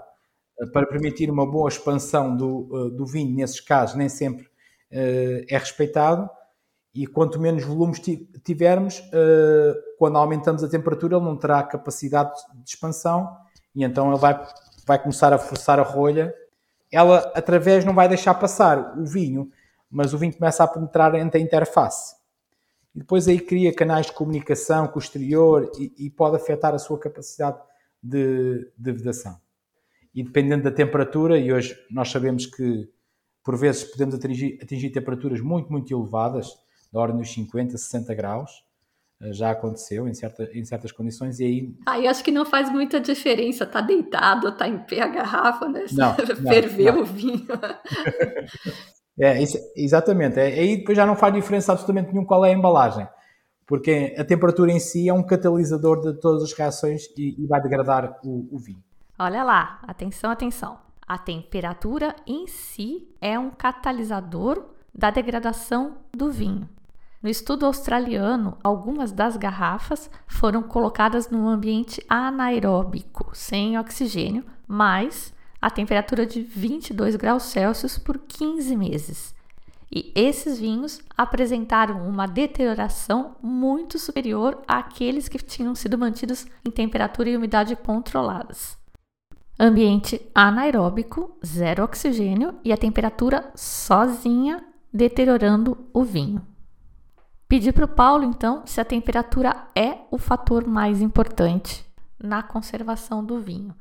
para 0.67 0.85
permitir 0.85 1.29
uma 1.29 1.49
boa 1.49 1.69
expansão 1.69 2.35
do, 2.35 2.69
eh, 2.71 2.95
do 2.95 3.05
vinho, 3.05 3.35
nesses 3.35 3.59
casos, 3.59 3.95
nem 3.95 4.09
sempre 4.09 4.45
uh, 4.45 5.45
é 5.47 5.57
respeitado. 5.57 6.29
E 6.93 7.05
quanto 7.05 7.39
menos 7.39 7.63
volumes 7.63 8.01
tivermos, 8.43 9.01
quando 9.99 10.17
aumentamos 10.17 10.63
a 10.63 10.67
temperatura, 10.67 11.17
ele 11.17 11.23
não 11.23 11.37
terá 11.37 11.61
capacidade 11.61 12.33
de 12.55 12.71
expansão 12.71 13.29
e 13.75 13.83
então 13.83 14.09
ele 14.09 14.19
vai, 14.19 14.47
vai 14.85 14.99
começar 14.99 15.31
a 15.31 15.37
forçar 15.37 15.79
a 15.79 15.83
rolha. 15.83 16.33
Ela, 16.91 17.31
através, 17.35 17.85
não 17.85 17.93
vai 17.93 18.07
deixar 18.07 18.33
passar 18.33 18.97
o 18.97 19.05
vinho, 19.05 19.51
mas 19.89 20.13
o 20.13 20.17
vinho 20.17 20.35
começa 20.35 20.63
a 20.63 20.67
penetrar 20.67 21.13
entre 21.15 21.39
a 21.39 21.43
interface. 21.43 22.15
E 22.95 22.99
depois 22.99 23.27
aí 23.27 23.39
cria 23.39 23.73
canais 23.73 24.07
de 24.07 24.13
comunicação 24.13 24.87
com 24.87 24.97
o 24.97 25.01
exterior 25.01 25.71
e, 25.77 25.93
e 26.05 26.09
pode 26.09 26.35
afetar 26.35 26.73
a 26.73 26.79
sua 26.79 26.99
capacidade 26.99 27.59
de, 28.01 28.71
de 28.77 28.91
vedação. 28.91 29.39
E 30.13 30.23
dependendo 30.23 30.63
da 30.63 30.71
temperatura, 30.71 31.37
e 31.37 31.51
hoje 31.53 31.77
nós 31.89 32.09
sabemos 32.09 32.45
que 32.45 32.89
por 33.43 33.57
vezes 33.57 33.83
podemos 33.83 34.15
atingir, 34.15 34.59
atingir 34.61 34.89
temperaturas 34.89 35.41
muito, 35.41 35.71
muito 35.71 35.93
elevadas, 35.93 36.47
da 36.91 36.99
ordem 36.99 37.17
dos 37.17 37.31
50, 37.31 37.77
60 37.77 38.13
graus, 38.13 38.63
eh, 39.21 39.33
já 39.33 39.51
aconteceu 39.51 40.07
em, 40.07 40.13
certa, 40.13 40.49
em 40.53 40.63
certas 40.65 40.91
condições 40.91 41.39
e 41.39 41.45
aí... 41.45 41.75
Aí 41.85 42.07
acho 42.07 42.23
que 42.23 42.31
não 42.31 42.45
faz 42.45 42.71
muita 42.71 42.99
diferença, 42.99 43.65
tá 43.65 43.81
deitado, 43.81 44.55
tá 44.55 44.67
em 44.67 44.79
pé 44.79 45.01
a 45.01 45.07
garrafa, 45.07 45.67
né? 45.67 45.85
Não, 45.91 46.15
Ferver 46.47 46.97
o 46.97 47.05
vinho. 47.05 47.47
é, 49.19 49.41
isso, 49.41 49.57
exatamente, 49.75 50.39
é, 50.39 50.45
aí 50.45 50.77
depois 50.77 50.95
já 50.95 51.05
não 51.05 51.15
faz 51.15 51.33
diferença 51.33 51.71
absolutamente 51.71 52.11
nenhum 52.11 52.25
qual 52.25 52.45
é 52.45 52.49
a 52.49 52.57
embalagem, 52.57 53.07
porque 53.65 54.15
a 54.17 54.23
temperatura 54.23 54.71
em 54.71 54.79
si 54.79 55.07
é 55.07 55.13
um 55.13 55.23
catalisador 55.23 56.01
de 56.01 56.19
todas 56.19 56.43
as 56.43 56.53
reações 56.53 57.03
e, 57.17 57.43
e 57.43 57.47
vai 57.47 57.61
degradar 57.61 58.19
o, 58.23 58.47
o 58.51 58.57
vinho. 58.57 58.83
Olha 59.21 59.43
lá, 59.43 59.79
atenção, 59.85 60.31
atenção. 60.31 60.79
A 61.05 61.17
temperatura 61.17 62.15
em 62.25 62.47
si 62.47 63.05
é 63.19 63.37
um 63.37 63.49
catalisador 63.49 64.63
da 64.95 65.11
degradação 65.11 65.97
do 66.13 66.31
vinho. 66.31 66.69
No 67.21 67.27
estudo 67.27 67.65
australiano, 67.65 68.57
algumas 68.63 69.11
das 69.11 69.35
garrafas 69.35 70.09
foram 70.25 70.63
colocadas 70.63 71.29
num 71.29 71.49
ambiente 71.49 72.01
anaeróbico, 72.07 73.31
sem 73.33 73.77
oxigênio, 73.77 74.45
mas 74.65 75.33
a 75.61 75.69
temperatura 75.69 76.25
de 76.25 76.41
22 76.41 77.17
graus 77.17 77.43
Celsius 77.43 77.97
por 77.97 78.19
15 78.19 78.73
meses. 78.77 79.35
E 79.91 80.13
esses 80.15 80.59
vinhos 80.59 81.01
apresentaram 81.17 82.07
uma 82.07 82.25
deterioração 82.25 83.35
muito 83.41 83.99
superior 83.99 84.63
àqueles 84.65 85.27
que 85.27 85.39
tinham 85.39 85.75
sido 85.75 85.97
mantidos 85.97 86.47
em 86.63 86.71
temperatura 86.71 87.29
e 87.29 87.35
umidade 87.35 87.75
controladas. 87.75 88.78
Ambiente 89.61 90.21
anaeróbico, 90.33 91.37
zero 91.45 91.83
oxigênio 91.83 92.55
e 92.63 92.71
a 92.71 92.77
temperatura 92.77 93.51
sozinha 93.53 94.63
deteriorando 94.93 95.89
o 95.93 96.01
vinho. 96.01 96.41
Pedir 97.45 97.73
para 97.73 97.83
o 97.83 97.89
Paulo, 97.89 98.23
então, 98.23 98.65
se 98.65 98.79
a 98.79 98.85
temperatura 98.85 99.67
é 99.75 99.97
o 100.11 100.17
fator 100.17 100.65
mais 100.65 101.01
importante 101.01 101.85
na 102.17 102.41
conservação 102.41 103.21
do 103.25 103.41
vinho. 103.41 103.75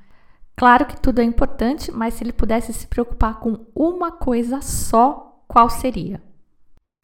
Claro 0.57 0.85
que 0.85 1.01
tudo 1.01 1.21
é 1.21 1.25
importante, 1.25 1.93
mas 1.93 2.15
se 2.15 2.25
ele 2.25 2.33
pudesse 2.33 2.73
se 2.73 2.89
preocupar 2.89 3.39
com 3.39 3.67
uma 3.73 4.11
coisa 4.11 4.61
só, 4.61 5.45
qual 5.47 5.71
seria? 5.71 6.21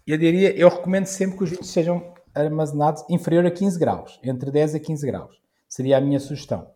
Eu 0.04 0.18
diria, 0.18 0.52
eu 0.58 0.68
recomendo 0.68 1.06
sempre 1.06 1.38
que 1.38 1.44
os 1.44 1.50
vinhos 1.50 1.70
sejam 1.70 2.12
armazenados 2.34 3.04
inferior 3.08 3.46
a 3.46 3.52
15 3.52 3.78
graus, 3.78 4.18
entre 4.24 4.50
10 4.50 4.74
a 4.74 4.80
15 4.80 5.06
graus. 5.06 5.40
Seria 5.68 5.98
a 5.98 6.00
minha 6.00 6.18
sugestão. 6.18 6.73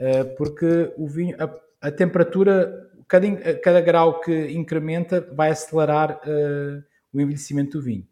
Eh, 0.00 0.24
porque 0.24 0.94
o 0.96 1.06
vinho, 1.06 1.36
a, 1.38 1.88
a 1.88 1.92
temperatura, 1.92 2.90
cada, 3.06 3.54
cada, 3.62 3.80
grau 3.82 4.18
que 4.20 4.50
incrementa 4.52 5.20
vai 5.34 5.50
acelerar 5.50 6.18
uh, 6.26 6.82
o 7.12 7.20
envelhecimento 7.20 7.76
do 7.76 7.84
vinho. 7.84 8.06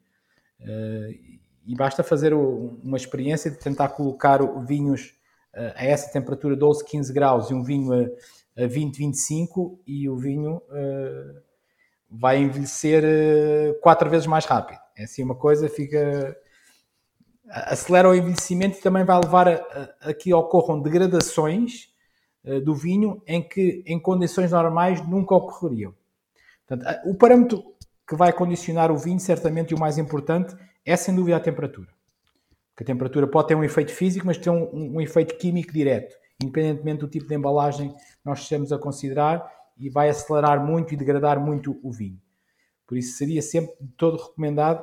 E 1.67 1.75
basta 1.75 2.03
fazer 2.03 2.35
uma 2.35 2.97
experiência 2.97 3.51
de 3.51 3.59
tentar 3.59 3.89
colocar 3.91 4.41
vinhos 4.67 5.15
a 5.55 5.85
essa 5.85 6.13
temperatura 6.13 6.57
12, 6.57 6.85
15 6.85 7.13
graus 7.13 7.51
e 7.51 7.55
um 7.55 7.63
vinho 7.63 7.93
a, 7.93 8.65
a 8.65 8.67
20, 8.67 8.97
25 8.99 9.81
e 9.87 10.09
o 10.09 10.17
vinho 10.17 10.61
vai 12.11 12.39
envelhecer 12.39 13.03
quatro 13.81 14.11
vezes 14.11 14.27
mais 14.27 14.45
rápido. 14.47 14.81
É 14.97 15.05
assim 15.05 15.23
uma 15.23 15.37
coisa, 15.37 15.69
fica 15.69 16.37
acelera 17.51 18.09
o 18.09 18.15
envelhecimento 18.15 18.79
e 18.79 18.83
também 18.83 19.05
vai 19.05 19.19
levar 19.21 19.49
a, 19.49 19.95
a, 20.01 20.15
que 20.15 20.33
ocorram 20.33 20.81
degradações 20.81 21.89
uh, 22.45 22.61
do 22.61 22.75
vinho 22.75 23.23
em 23.27 23.47
que 23.47 23.83
em 23.87 23.99
condições 23.99 24.53
normais 24.53 25.07
nunca 25.07 25.35
ocorreriam. 25.35 25.95
Portanto, 26.67 27.01
o 27.07 27.15
parâmetro 27.15 27.63
que 28.07 28.17
vai 28.17 28.33
condicionar 28.33 28.91
o 28.91 28.97
vinho, 28.97 29.21
certamente, 29.21 29.73
e 29.73 29.75
o 29.75 29.79
mais 29.79 29.99
importante, 29.99 30.55
é 30.85 30.97
sem 30.97 31.15
dúvida 31.15 31.37
a 31.37 31.41
temperatura. 31.41 31.89
Porque 32.71 32.85
a 32.85 32.87
temperatura 32.87 33.27
pode 33.27 33.49
ter 33.49 33.55
um 33.55 33.65
efeito 33.65 33.93
físico, 33.93 34.27
mas 34.27 34.39
tem 34.39 34.53
um, 34.53 34.65
um, 34.73 34.97
um 34.97 35.01
efeito 35.01 35.37
químico 35.37 35.73
direto, 35.73 36.15
independentemente 36.43 37.01
do 37.01 37.09
tipo 37.09 37.27
de 37.27 37.35
embalagem 37.35 37.91
que 37.91 37.97
nós 38.25 38.41
estejamos 38.41 38.73
a 38.73 38.79
considerar, 38.79 39.51
e 39.77 39.89
vai 39.91 40.09
acelerar 40.09 40.65
muito 40.65 40.93
e 40.93 40.97
degradar 40.97 41.39
muito 41.39 41.79
o 41.83 41.93
vinho. 41.93 42.21
Por 42.87 42.97
isso, 42.97 43.17
seria 43.17 43.43
sempre 43.43 43.75
todo 43.97 44.17
recomendado 44.17 44.83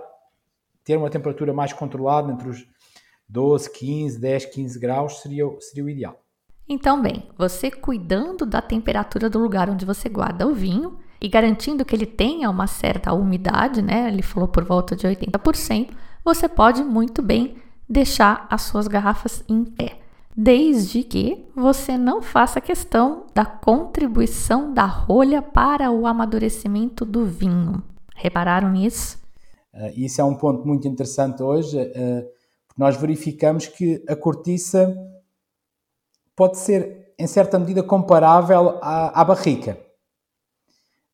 ter 0.86 0.95
uma 0.98 1.10
temperatura 1.10 1.52
mais 1.52 1.74
controlada, 1.74 2.32
entre 2.32 2.48
os 2.48 2.65
12, 3.28 3.71
15, 3.71 4.19
10, 4.19 4.45
15 4.45 4.80
graus, 4.80 5.21
seria, 5.21 5.45
seria 5.60 5.84
o 5.84 5.89
ideal. 5.89 6.21
Então, 6.69 7.02
bem, 7.02 7.28
você 7.38 7.69
cuidando 7.69 8.45
da 8.45 8.62
temperatura 8.62 9.30
do 9.30 9.39
lugar 9.39 9.69
onde 9.69 9.86
você 9.86 10.08
guarda 10.08 10.48
o 10.48 10.54
vinho 10.54 10.98
e 11.19 11.28
garantindo 11.28 11.84
que 11.84 11.95
ele 11.95 12.06
tenha 12.06 12.50
uma 12.50 12.67
certa 12.67 13.13
umidade, 13.13 13.82
né? 13.82 14.08
Ele 14.08 14.21
falou 14.21 14.48
por 14.48 14.63
volta 14.63 14.95
de 14.95 15.08
80%, 15.08 15.89
você 16.24 16.48
pode 16.48 16.84
muito 16.84 17.21
bem 17.21 17.58
deixar 17.88 18.48
as 18.50 18.63
suas 18.63 18.88
garrafas 18.88 19.43
em 19.48 19.63
pé, 19.63 20.00
desde 20.36 21.04
que 21.04 21.45
você 21.56 21.98
não 21.98 22.21
faça 22.21 22.60
questão 22.60 23.28
da 23.34 23.45
contribuição 23.45 24.74
da 24.74 24.86
rolha 24.86 25.41
para 25.41 25.91
o 25.91 26.08
amadurecimento 26.08 27.06
do 27.06 27.26
vinho. 27.26 27.84
Repararam 28.15 28.71
nisso? 28.71 29.25
Uh, 29.76 29.92
isso 29.96 30.22
é 30.22 30.24
um 30.24 30.36
ponto 30.36 30.66
muito 30.66 30.88
interessante 30.88 31.44
hoje, 31.44 31.78
uh, 31.78 32.24
porque 32.66 32.80
nós 32.80 32.96
verificamos 32.96 33.68
que 33.68 34.02
a 34.08 34.16
cortiça 34.16 34.96
pode 36.34 36.58
ser, 36.58 37.14
em 37.20 37.28
certa 37.28 37.60
medida, 37.60 37.84
comparável 37.84 38.80
à, 38.82 39.22
à 39.22 39.26
barrica. 39.26 39.78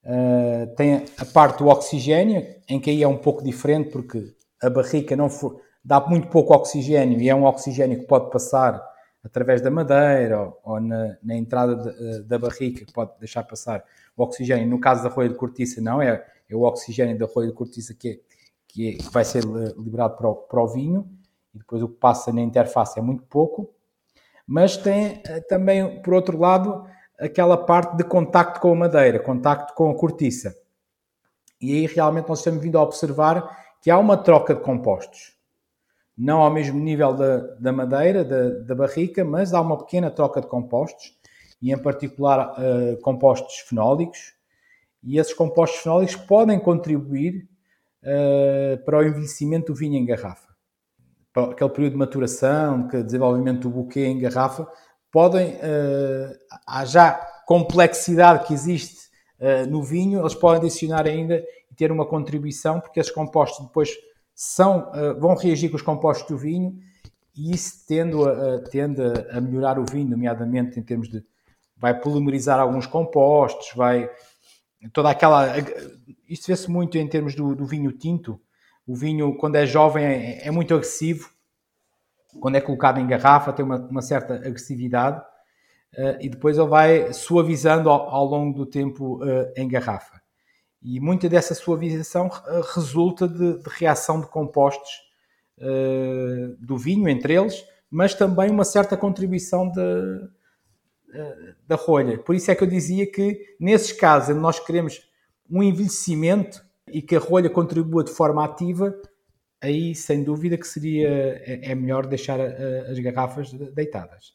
Uh, 0.04 0.76
tem 0.76 1.06
a 1.18 1.26
parte 1.26 1.60
do 1.60 1.70
oxigênio, 1.70 2.46
em 2.70 2.80
que 2.80 2.92
aí 2.92 3.02
é 3.02 3.08
um 3.08 3.18
pouco 3.18 3.44
diferente, 3.44 3.90
porque 3.90 4.34
a 4.62 4.70
barrica 4.70 5.16
não 5.16 5.30
for, 5.30 5.60
dá 5.84 6.00
muito 6.00 6.28
pouco 6.28 6.54
oxigênio 6.54 7.20
e 7.20 7.30
é 7.30 7.36
um 7.36 7.46
oxigênio 7.46 8.00
que 8.00 8.06
pode 8.06 8.30
passar 8.30 8.82
através 9.24 9.62
da 9.62 9.70
madeira 9.70 10.40
ou, 10.40 10.60
ou 10.64 10.80
na, 10.80 11.18
na, 11.22 11.36
entrada 11.36 11.76
de, 11.76 12.24
da 12.24 12.38
barrica, 12.38 12.86
que 12.86 12.94
pode 12.94 13.12
deixar 13.20 13.44
passar 13.44 13.84
o 14.16 14.24
oxigênio. 14.24 14.68
No 14.68 14.80
caso 14.80 15.04
da 15.04 15.10
rolha 15.10 15.30
de 15.30 15.36
cortiça, 15.36 15.82
não, 15.82 16.02
é, 16.02 16.24
é 16.50 16.56
o 16.56 16.62
oxigênio 16.62 17.18
da 17.18 17.26
rolha 17.26 17.48
de 17.48 17.54
cortiça 17.54 17.94
que 17.94 18.10
é 18.10 18.31
que, 18.72 18.90
é, 18.90 18.94
que 18.94 19.10
vai 19.10 19.26
ser 19.26 19.44
liberado 19.78 20.16
para 20.16 20.30
o, 20.30 20.36
para 20.36 20.62
o, 20.62 20.68
vinho, 20.68 21.10
e 21.54 21.58
depois 21.58 21.82
o 21.84 21.90
que 21.90 21.98
passa 21.98 22.32
na 22.32 22.42
interface 22.42 22.98
é 22.98 23.02
muito 23.02 23.24
pouco, 23.24 23.70
mas 24.48 24.78
tem 24.78 25.22
eh, 25.26 25.42
também, 25.42 26.02
por 26.02 26.14
outro 26.14 26.38
lado, 26.38 26.86
aquela 27.20 27.58
parte 27.58 27.98
de 27.98 28.04
contacto 28.04 28.60
com 28.60 28.72
a 28.72 28.76
madeira, 28.76 29.20
contacto 29.20 29.74
com 29.74 29.90
a 29.90 29.96
cortiça. 29.96 30.56
E 31.60 31.74
aí 31.74 31.86
realmente 31.86 32.28
nós 32.28 32.40
estamos 32.40 32.62
vindo 32.62 32.78
a 32.78 32.82
observar 32.82 33.58
que 33.82 33.92
há 33.92 33.98
uma 33.98 34.18
troca 34.18 34.56
de 34.56 34.62
compostos. 34.62 35.36
Não 36.18 36.42
ao 36.42 36.52
mesmo 36.52 36.80
nível 36.80 37.14
da, 37.14 37.38
da 37.60 37.72
madeira, 37.72 38.24
da, 38.24 38.50
da 38.60 38.76
barrica, 38.76 39.24
mas 39.24 39.54
há 39.54 39.62
uma 39.62 39.78
pequena 39.78 40.10
troca 40.10 40.42
de 40.42 40.48
compostos, 40.48 41.18
e 41.62 41.72
em 41.72 41.78
particular 41.78 42.56
uh, 42.58 43.00
compostos 43.02 43.60
fenólicos, 43.60 44.34
e 45.04 45.18
esses 45.18 45.34
compostos 45.34 45.82
fenólicos 45.82 46.16
podem 46.16 46.60
contribuir 46.60 47.48
uh, 48.04 48.84
para 48.84 49.00
o 49.00 49.04
envelhecimento 49.04 49.72
do 49.72 49.78
vinho 49.78 49.96
em 49.96 50.06
garrafa. 50.06 50.50
Para 51.34 51.52
aquele 51.52 51.70
período 51.70 51.94
de 51.94 52.00
maturação, 52.00 52.88
de 52.88 53.04
desenvolvimento 53.04 53.62
do 53.62 53.70
buquê 53.70 54.06
em 54.06 54.20
garrafa, 54.20 54.68
podem, 55.12 55.56
uh, 55.56 56.38
há 56.68 56.86
já 56.86 57.14
complexidade 57.46 58.48
que 58.48 58.54
existe 58.54 59.10
uh, 59.40 59.70
no 59.70 59.84
vinho, 59.84 60.22
eles 60.22 60.36
podem 60.36 60.62
adicionar 60.62 61.06
ainda 61.06 61.44
e 61.70 61.76
ter 61.76 61.92
uma 61.92 62.06
contribuição, 62.06 62.80
porque 62.80 63.00
esses 63.00 63.12
compostos 63.12 63.66
depois 63.66 63.90
são, 64.34 64.90
uh, 64.92 65.20
vão 65.20 65.36
reagir 65.36 65.70
com 65.70 65.76
os 65.76 65.82
compostos 65.82 66.28
do 66.28 66.38
vinho 66.38 66.78
e 67.36 67.54
isso 67.54 67.86
tende 67.88 68.16
a, 68.24 68.60
tende 68.70 69.02
a 69.32 69.40
melhorar 69.40 69.80
o 69.80 69.86
vinho, 69.86 70.10
nomeadamente 70.10 70.80
em 70.80 70.84
termos 70.84 71.10
de 71.10 71.24
vai 71.82 72.00
polimerizar 72.00 72.60
alguns 72.60 72.86
compostos, 72.86 73.72
vai 73.76 74.08
toda 74.90 75.10
aquela. 75.10 75.54
Isto 76.28 76.48
vê-se 76.48 76.70
muito 76.70 76.98
em 76.98 77.08
termos 77.08 77.36
do, 77.36 77.56
do, 77.56 77.66
vinho 77.66 77.92
tinto. 77.92 78.40
O 78.86 78.96
vinho, 78.96 79.36
quando 79.36 79.56
é 79.56 79.66
jovem, 79.66 80.06
é, 80.06 80.48
é, 80.48 80.52
muito 80.52 80.74
agressivo. 80.74 81.30
Quando 82.40 82.56
é 82.56 82.62
colocado 82.62 83.00
em 83.00 83.08
garrafa, 83.08 83.54
tem 83.54 83.64
uma, 83.64 83.78
uma 83.78 84.02
certa 84.02 84.36
agressividade. 84.36 85.22
Uh, 85.94 86.16
e 86.22 86.30
depois 86.30 86.58
ele 86.58 86.70
vai 86.70 87.12
suavizando 87.12 87.90
ao, 87.90 88.10
ao 88.10 88.26
longo 88.26 88.58
do 88.58 88.66
tempo 88.66 89.22
uh, 89.24 89.52
em 89.58 89.68
garrafa. 89.68 90.22
E 90.82 91.00
muita 91.00 91.28
dessa 91.28 91.54
suavização 91.54 92.28
uh, 92.28 92.62
resulta 92.74 93.28
de, 93.28 93.62
de, 93.62 93.70
reação 93.70 94.22
de 94.22 94.28
compostos 94.28 95.10
do 96.60 96.76
vinho, 96.76 97.08
entre 97.08 97.36
eles, 97.36 97.64
mas 97.88 98.16
também 98.16 98.50
uma 98.50 98.64
certa 98.64 98.98
contribuição 98.98 99.70
de, 99.70 99.80
da 101.68 101.76
rolha. 101.76 102.18
Por 102.18 102.36
isso 102.36 102.50
é 102.52 102.56
que 102.56 102.64
eu 102.64 102.68
dizia 102.68 103.10
que, 103.10 103.56
nesses 103.60 103.92
casos, 103.92 104.36
nós 104.36 104.60
queremos 104.60 105.02
um 105.50 105.62
envelhecimento 105.62 106.64
e 106.88 107.02
que 107.02 107.16
a 107.16 107.20
rolha 107.20 107.50
contribua 107.50 108.04
de 108.04 108.12
forma 108.12 108.44
ativa, 108.44 108.94
aí 109.62 109.94
sem 109.94 110.24
dúvida 110.24 110.58
que 110.58 110.68
seria 110.68 111.10
é, 111.10 111.72
é 111.72 111.76
melhor 111.76 112.06
deixar 112.08 112.40
as 112.40 112.98
garrafas 113.00 113.52
deitadas. 113.52 114.34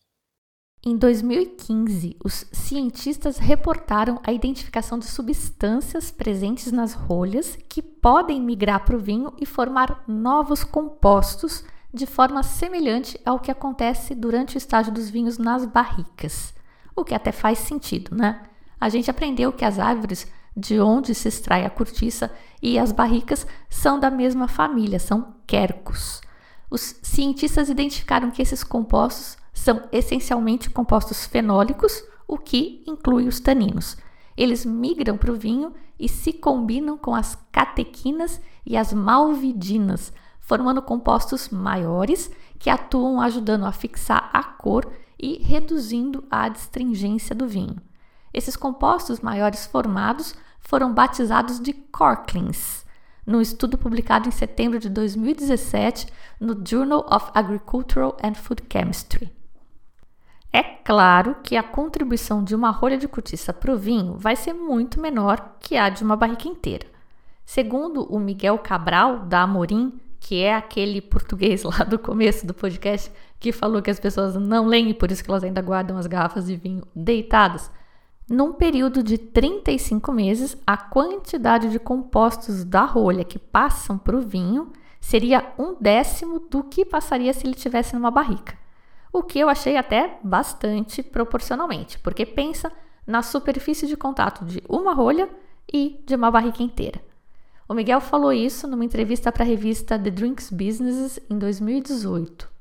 Em 0.84 0.96
2015, 0.96 2.16
os 2.24 2.46
cientistas 2.52 3.38
reportaram 3.38 4.20
a 4.24 4.32
identificação 4.32 4.98
de 4.98 5.06
substâncias 5.06 6.12
presentes 6.12 6.70
nas 6.70 6.92
rolhas 6.92 7.58
que 7.68 7.82
podem 7.82 8.40
migrar 8.40 8.84
para 8.84 8.94
o 8.94 9.00
vinho 9.00 9.32
e 9.40 9.44
formar 9.44 10.04
novos 10.06 10.62
compostos 10.62 11.64
de 11.92 12.06
forma 12.06 12.42
semelhante 12.42 13.18
ao 13.24 13.40
que 13.40 13.50
acontece 13.50 14.14
durante 14.14 14.56
o 14.56 14.58
estágio 14.58 14.92
dos 14.92 15.10
vinhos 15.10 15.38
nas 15.38 15.64
barricas 15.64 16.54
o 16.96 17.04
que 17.04 17.14
até 17.14 17.30
faz 17.30 17.58
sentido, 17.58 18.16
né? 18.16 18.42
A 18.80 18.88
gente 18.88 19.10
aprendeu 19.10 19.52
que 19.52 19.64
as 19.64 19.78
árvores 19.78 20.26
de 20.56 20.80
onde 20.80 21.14
se 21.14 21.28
extrai 21.28 21.66
a 21.66 21.70
cortiça 21.70 22.32
e 22.62 22.78
as 22.78 22.90
barricas 22.90 23.46
são 23.68 24.00
da 24.00 24.10
mesma 24.10 24.48
família, 24.48 24.98
são 24.98 25.34
quercus. 25.46 26.22
Os 26.70 26.98
cientistas 27.02 27.68
identificaram 27.68 28.30
que 28.30 28.40
esses 28.40 28.64
compostos 28.64 29.36
são 29.52 29.82
essencialmente 29.92 30.70
compostos 30.70 31.26
fenólicos, 31.26 32.02
o 32.26 32.38
que 32.38 32.82
inclui 32.86 33.28
os 33.28 33.38
taninos. 33.38 33.96
Eles 34.36 34.64
migram 34.64 35.16
para 35.16 35.30
o 35.30 35.36
vinho 35.36 35.72
e 35.98 36.08
se 36.08 36.32
combinam 36.32 36.98
com 36.98 37.14
as 37.14 37.38
catequinas 37.52 38.40
e 38.64 38.76
as 38.76 38.92
malvidinas, 38.92 40.12
formando 40.40 40.82
compostos 40.82 41.48
maiores 41.48 42.30
que 42.58 42.68
atuam 42.68 43.20
ajudando 43.20 43.64
a 43.64 43.72
fixar 43.72 44.30
a 44.32 44.42
cor 44.42 44.90
e 45.18 45.42
reduzindo 45.42 46.24
a 46.30 46.44
adstringência 46.44 47.34
do 47.34 47.48
vinho. 47.48 47.76
Esses 48.32 48.56
compostos 48.56 49.20
maiores 49.20 49.66
formados 49.66 50.34
foram 50.60 50.92
batizados 50.92 51.60
de 51.60 51.72
corklins, 51.72 52.84
no 53.26 53.40
estudo 53.40 53.76
publicado 53.76 54.28
em 54.28 54.32
setembro 54.32 54.78
de 54.78 54.88
2017 54.88 56.06
no 56.38 56.62
Journal 56.64 57.04
of 57.10 57.30
Agricultural 57.34 58.16
and 58.22 58.34
Food 58.34 58.62
Chemistry. 58.70 59.32
É 60.52 60.62
claro 60.62 61.36
que 61.42 61.56
a 61.56 61.62
contribuição 61.62 62.42
de 62.42 62.54
uma 62.54 62.70
rolha 62.70 62.96
de 62.96 63.08
cortiça 63.08 63.52
para 63.52 63.72
o 63.72 63.76
vinho 63.76 64.16
vai 64.16 64.36
ser 64.36 64.54
muito 64.54 65.00
menor 65.00 65.56
que 65.60 65.76
a 65.76 65.88
de 65.88 66.04
uma 66.04 66.16
barrica 66.16 66.48
inteira. 66.48 66.86
Segundo 67.44 68.04
o 68.04 68.18
Miguel 68.18 68.58
Cabral, 68.58 69.20
da 69.20 69.42
Amorim, 69.42 70.00
que 70.18 70.42
é 70.42 70.54
aquele 70.54 71.00
português 71.00 71.62
lá 71.64 71.78
do 71.78 71.98
começo 71.98 72.46
do 72.46 72.54
podcast 72.54 73.12
que 73.38 73.52
falou 73.52 73.82
que 73.82 73.90
as 73.90 74.00
pessoas 74.00 74.34
não 74.36 74.66
leem 74.66 74.90
e 74.90 74.94
por 74.94 75.10
isso 75.10 75.22
que 75.22 75.30
elas 75.30 75.44
ainda 75.44 75.60
guardam 75.60 75.96
as 75.96 76.06
garrafas 76.06 76.46
de 76.46 76.56
vinho 76.56 76.82
deitadas. 76.94 77.70
Num 78.28 78.52
período 78.52 79.02
de 79.02 79.18
35 79.18 80.12
meses, 80.12 80.56
a 80.66 80.76
quantidade 80.76 81.70
de 81.70 81.78
compostos 81.78 82.64
da 82.64 82.84
rolha 82.84 83.24
que 83.24 83.38
passam 83.38 83.96
para 83.96 84.16
o 84.16 84.20
vinho 84.20 84.72
seria 85.00 85.52
um 85.56 85.76
décimo 85.80 86.40
do 86.40 86.64
que 86.64 86.84
passaria 86.84 87.32
se 87.32 87.46
ele 87.46 87.54
tivesse 87.54 87.94
numa 87.94 88.10
barrica. 88.10 88.58
O 89.12 89.22
que 89.22 89.38
eu 89.38 89.48
achei 89.48 89.76
até 89.76 90.18
bastante 90.24 91.02
proporcionalmente, 91.02 91.98
porque 92.00 92.26
pensa 92.26 92.72
na 93.06 93.22
superfície 93.22 93.86
de 93.86 93.96
contato 93.96 94.44
de 94.44 94.60
uma 94.68 94.92
rolha 94.92 95.28
e 95.72 96.02
de 96.04 96.16
uma 96.16 96.30
barrica 96.30 96.62
inteira. 96.62 97.00
O 97.68 97.74
Miguel 97.74 98.00
falou 98.00 98.32
isso 98.32 98.66
numa 98.66 98.84
entrevista 98.84 99.30
para 99.30 99.44
a 99.44 99.46
revista 99.46 99.98
The 99.98 100.10
Drinks 100.10 100.50
Business 100.50 101.20
em 101.30 101.38
2018. 101.38 102.55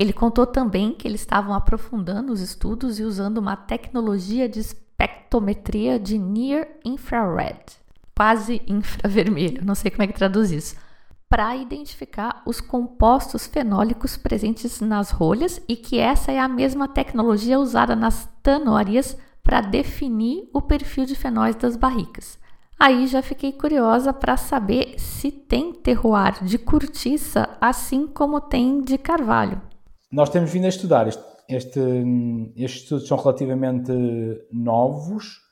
Ele 0.00 0.14
contou 0.14 0.46
também 0.46 0.94
que 0.94 1.06
eles 1.06 1.20
estavam 1.20 1.52
aprofundando 1.52 2.32
os 2.32 2.40
estudos 2.40 2.98
e 2.98 3.02
usando 3.02 3.36
uma 3.36 3.54
tecnologia 3.54 4.48
de 4.48 4.58
espectrometria 4.58 6.00
de 6.00 6.16
Near 6.16 6.66
Infrared, 6.82 7.60
quase 8.16 8.62
infravermelho, 8.66 9.62
não 9.62 9.74
sei 9.74 9.90
como 9.90 10.02
é 10.02 10.06
que 10.06 10.14
traduz 10.14 10.50
isso, 10.50 10.74
para 11.28 11.54
identificar 11.54 12.40
os 12.46 12.62
compostos 12.62 13.46
fenólicos 13.46 14.16
presentes 14.16 14.80
nas 14.80 15.10
rolhas 15.10 15.60
e 15.68 15.76
que 15.76 15.98
essa 15.98 16.32
é 16.32 16.38
a 16.38 16.48
mesma 16.48 16.88
tecnologia 16.88 17.60
usada 17.60 17.94
nas 17.94 18.26
tanórias 18.42 19.18
para 19.42 19.60
definir 19.60 20.48
o 20.54 20.62
perfil 20.62 21.04
de 21.04 21.14
fenóis 21.14 21.56
das 21.56 21.76
barricas. 21.76 22.38
Aí 22.78 23.06
já 23.06 23.20
fiquei 23.20 23.52
curiosa 23.52 24.14
para 24.14 24.38
saber 24.38 24.94
se 24.98 25.30
tem 25.30 25.74
terroir 25.74 26.42
de 26.42 26.56
cortiça 26.56 27.50
assim 27.60 28.06
como 28.06 28.40
tem 28.40 28.80
de 28.80 28.96
carvalho. 28.96 29.60
Nós 30.10 30.28
temos 30.28 30.50
vindo 30.50 30.64
a 30.64 30.68
estudar. 30.68 31.06
Este, 31.06 31.22
este, 31.48 31.80
estes 32.56 32.82
estudos 32.82 33.06
são 33.06 33.16
relativamente 33.16 33.92
novos. 34.52 35.42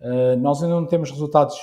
Uh, 0.00 0.36
nós 0.38 0.62
ainda 0.62 0.74
não 0.74 0.86
temos 0.86 1.10
resultados 1.10 1.58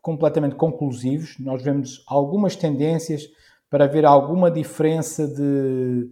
completamente 0.00 0.54
conclusivos. 0.54 1.36
Nós 1.38 1.62
vemos 1.62 2.04
algumas 2.06 2.56
tendências 2.56 3.28
para 3.68 3.86
ver 3.86 4.04
alguma 4.04 4.50
diferença 4.50 5.26
de 5.26 6.10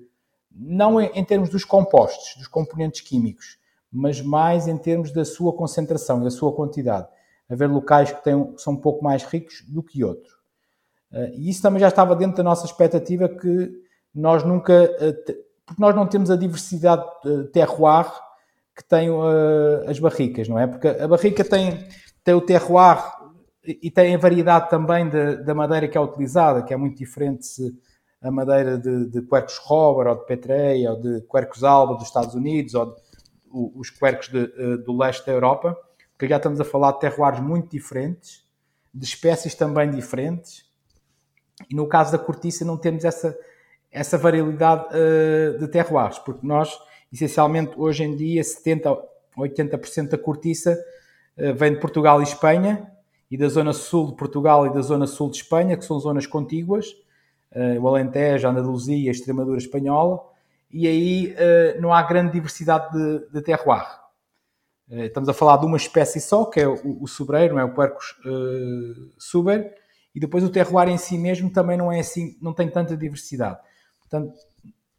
não 0.52 1.00
em, 1.00 1.10
em 1.14 1.24
termos 1.24 1.48
dos 1.48 1.64
compostos, 1.64 2.34
dos 2.36 2.48
componentes 2.48 3.00
químicos, 3.00 3.58
mas 3.90 4.20
mais 4.20 4.66
em 4.66 4.76
termos 4.76 5.12
da 5.12 5.24
sua 5.24 5.52
concentração, 5.52 6.22
da 6.22 6.30
sua 6.30 6.52
quantidade 6.52 7.08
haver 7.50 7.68
locais 7.68 8.12
que 8.12 8.22
têm, 8.22 8.54
são 8.56 8.74
um 8.74 8.80
pouco 8.80 9.02
mais 9.02 9.24
ricos 9.24 9.64
do 9.66 9.82
que 9.82 10.04
outros. 10.04 10.32
Uh, 11.10 11.34
e 11.34 11.50
isso 11.50 11.60
também 11.60 11.80
já 11.80 11.88
estava 11.88 12.14
dentro 12.14 12.36
da 12.36 12.42
nossa 12.44 12.64
expectativa 12.64 13.28
que 13.28 13.72
nós 14.14 14.44
nunca, 14.44 14.84
uh, 14.84 15.34
porque 15.66 15.80
nós 15.80 15.94
não 15.94 16.06
temos 16.06 16.30
a 16.30 16.36
diversidade 16.36 17.04
de 17.24 17.44
terroir 17.48 18.10
que 18.76 18.84
têm 18.84 19.10
uh, 19.10 19.88
as 19.88 19.98
barricas, 19.98 20.48
não 20.48 20.58
é? 20.58 20.66
Porque 20.66 20.88
a 20.88 21.06
barrica 21.06 21.44
tem, 21.44 21.86
tem 22.24 22.34
o 22.34 22.40
terroir 22.40 22.98
e 23.64 23.90
tem 23.90 24.14
a 24.14 24.18
variedade 24.18 24.70
também 24.70 25.08
da 25.08 25.54
madeira 25.54 25.86
que 25.86 25.96
é 25.96 26.00
utilizada, 26.00 26.62
que 26.62 26.72
é 26.72 26.76
muito 26.76 26.96
diferente 26.96 27.46
se 27.46 27.78
a 28.22 28.30
madeira 28.30 28.78
de, 28.78 29.06
de 29.10 29.22
Quercus 29.22 29.58
robber, 29.58 30.06
ou 30.06 30.18
de 30.18 30.26
Petreia, 30.26 30.92
ou 30.92 31.00
de 31.00 31.20
Quercus 31.30 31.62
alba 31.62 31.94
dos 31.94 32.04
Estados 32.04 32.34
Unidos, 32.34 32.74
ou 32.74 32.86
de, 32.86 33.00
os 33.50 33.90
Quercus 33.90 34.28
de, 34.28 34.78
do 34.78 34.96
leste 34.96 35.26
da 35.26 35.32
Europa 35.32 35.76
que 36.20 36.28
já 36.28 36.36
estamos 36.36 36.60
a 36.60 36.64
falar 36.64 36.92
de 36.92 37.00
terroirs 37.00 37.40
muito 37.40 37.70
diferentes, 37.70 38.46
de 38.92 39.06
espécies 39.06 39.54
também 39.54 39.90
diferentes, 39.90 40.66
e 41.70 41.74
no 41.74 41.88
caso 41.88 42.12
da 42.12 42.18
cortiça 42.18 42.62
não 42.62 42.76
temos 42.76 43.06
essa, 43.06 43.34
essa 43.90 44.16
variabilidade 44.16 44.86
uh, 44.94 45.58
de 45.58 45.68
terroirs, 45.68 46.18
porque 46.18 46.46
nós, 46.46 46.78
essencialmente, 47.12 47.72
hoje 47.76 48.04
em 48.04 48.16
dia, 48.16 48.42
70% 48.42 48.98
80% 49.38 50.08
da 50.08 50.18
cortiça 50.18 50.78
uh, 51.38 51.54
vem 51.54 51.72
de 51.72 51.80
Portugal 51.80 52.20
e 52.20 52.24
Espanha, 52.24 52.90
e 53.30 53.36
da 53.36 53.48
zona 53.48 53.72
sul 53.72 54.08
de 54.08 54.16
Portugal 54.16 54.66
e 54.66 54.72
da 54.72 54.80
zona 54.80 55.06
sul 55.06 55.30
de 55.30 55.38
Espanha, 55.38 55.76
que 55.76 55.84
são 55.84 55.98
zonas 55.98 56.26
contíguas, 56.26 56.88
uh, 57.52 57.80
o 57.80 57.88
Alentejo, 57.88 58.46
a 58.46 58.50
Andaluzia, 58.50 59.10
a 59.10 59.12
Extremadura 59.12 59.58
espanhola, 59.58 60.20
e 60.72 60.86
aí 60.86 61.34
não 61.80 61.92
há 61.92 62.00
grande 62.00 62.34
diversidade 62.34 62.92
de, 62.92 63.28
de 63.32 63.42
terroir. 63.42 64.00
Eh, 64.90 65.06
estamos 65.06 65.28
a 65.28 65.32
falar 65.32 65.56
de 65.58 65.66
uma 65.66 65.76
espécie 65.76 66.20
só, 66.20 66.44
que 66.44 66.60
é 66.60 66.66
o, 66.66 67.02
o 67.02 67.06
sobreiro, 67.06 67.54
não 67.54 67.60
é? 67.60 67.64
o 67.64 67.74
Quercus 67.74 68.16
uh, 68.24 69.12
suber, 69.18 69.72
e 70.14 70.18
depois 70.18 70.42
o 70.42 70.50
terroir 70.50 70.88
em 70.88 70.98
si 70.98 71.16
mesmo 71.16 71.50
também 71.50 71.76
não 71.76 71.92
é 71.92 72.00
assim, 72.00 72.36
não 72.42 72.52
tem 72.52 72.68
tanta 72.68 72.96
diversidade. 72.96 73.58
Portanto, 74.10 74.34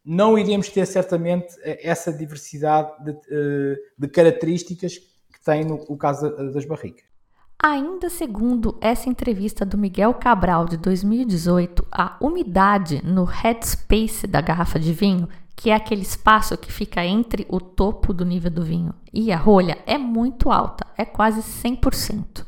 não 0.04 0.38
iríamos 0.38 0.68
ter 0.70 0.86
certamente 0.86 1.54
essa 1.62 2.12
diversidade 2.12 2.90
de, 3.04 3.10
uh, 3.10 3.76
de 3.98 4.08
características 4.08 4.96
que 4.98 5.44
tem 5.44 5.64
no, 5.64 5.84
no 5.88 5.96
caso 5.96 6.30
das 6.52 6.64
barricas. 6.64 7.04
Ainda 7.62 8.10
segundo 8.10 8.76
essa 8.80 9.08
entrevista 9.08 9.64
do 9.64 9.78
Miguel 9.78 10.14
Cabral 10.14 10.64
de 10.64 10.76
2018, 10.76 11.86
a 11.92 12.16
umidade 12.20 13.00
no 13.04 13.22
headspace 13.22 14.26
da 14.26 14.40
garrafa 14.40 14.80
de 14.80 14.92
vinho, 14.92 15.28
que 15.54 15.70
é 15.70 15.74
aquele 15.74 16.02
espaço 16.02 16.58
que 16.58 16.72
fica 16.72 17.04
entre 17.04 17.46
o 17.48 17.60
topo 17.60 18.12
do 18.12 18.24
nível 18.24 18.50
do 18.50 18.64
vinho 18.64 18.92
e 19.12 19.30
a 19.30 19.36
rolha, 19.36 19.78
é 19.86 19.96
muito 19.96 20.50
alta, 20.50 20.84
é 20.98 21.04
quase 21.04 21.40
100%. 21.40 22.44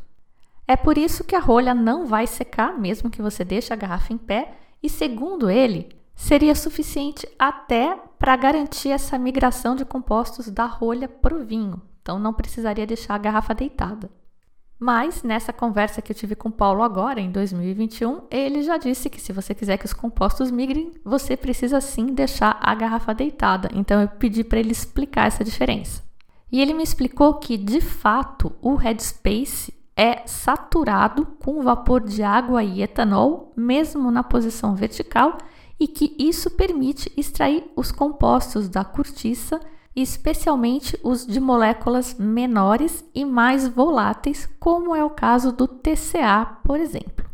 É 0.66 0.74
por 0.76 0.98
isso 0.98 1.22
que 1.22 1.36
a 1.36 1.40
rolha 1.40 1.74
não 1.74 2.06
vai 2.06 2.26
secar 2.26 2.76
mesmo 2.76 3.10
que 3.10 3.22
você 3.22 3.44
deixe 3.44 3.72
a 3.72 3.76
garrafa 3.76 4.12
em 4.12 4.18
pé, 4.18 4.54
e 4.82 4.88
segundo 4.88 5.48
ele, 5.48 5.94
seria 6.14 6.54
suficiente 6.54 7.28
até 7.38 7.98
para 8.18 8.36
garantir 8.36 8.90
essa 8.90 9.18
migração 9.18 9.74
de 9.74 9.84
compostos 9.84 10.48
da 10.48 10.66
rolha 10.66 11.08
para 11.08 11.34
o 11.34 11.44
vinho. 11.44 11.80
Então 12.00 12.18
não 12.18 12.32
precisaria 12.32 12.86
deixar 12.86 13.14
a 13.14 13.18
garrafa 13.18 13.54
deitada. 13.54 14.10
Mas 14.78 15.22
nessa 15.22 15.52
conversa 15.52 16.02
que 16.02 16.12
eu 16.12 16.16
tive 16.16 16.34
com 16.34 16.48
o 16.48 16.52
Paulo 16.52 16.82
agora, 16.82 17.20
em 17.20 17.30
2021, 17.30 18.22
ele 18.30 18.62
já 18.62 18.76
disse 18.76 19.08
que 19.08 19.20
se 19.20 19.32
você 19.32 19.54
quiser 19.54 19.78
que 19.78 19.86
os 19.86 19.92
compostos 19.92 20.50
migrem, 20.50 20.92
você 21.04 21.36
precisa 21.36 21.80
sim 21.80 22.06
deixar 22.06 22.58
a 22.60 22.74
garrafa 22.74 23.14
deitada. 23.14 23.68
Então 23.72 24.00
eu 24.02 24.08
pedi 24.08 24.44
para 24.44 24.58
ele 24.58 24.72
explicar 24.72 25.26
essa 25.26 25.44
diferença. 25.44 26.02
E 26.50 26.60
ele 26.60 26.74
me 26.74 26.82
explicou 26.82 27.34
que, 27.34 27.56
de 27.56 27.80
fato, 27.80 28.52
o 28.60 28.74
headspace 28.74 29.72
é 29.96 30.26
saturado 30.26 31.26
com 31.42 31.62
vapor 31.62 32.02
de 32.02 32.22
água 32.22 32.62
e 32.62 32.82
etanol, 32.82 33.52
mesmo 33.56 34.10
na 34.10 34.22
posição 34.22 34.74
vertical, 34.74 35.38
e 35.78 35.88
que 35.88 36.14
isso 36.18 36.50
permite 36.50 37.12
extrair 37.16 37.70
os 37.76 37.90
compostos 37.90 38.68
da 38.68 38.84
cortiça 38.84 39.60
especialmente 39.94 40.98
os 41.02 41.26
de 41.26 41.38
moléculas 41.38 42.14
menores 42.18 43.04
e 43.14 43.24
mais 43.24 43.68
voláteis, 43.68 44.48
como 44.58 44.94
é 44.94 45.04
o 45.04 45.10
caso 45.10 45.52
do 45.52 45.68
TCA, 45.68 46.58
por 46.64 46.80
exemplo. 46.80 47.24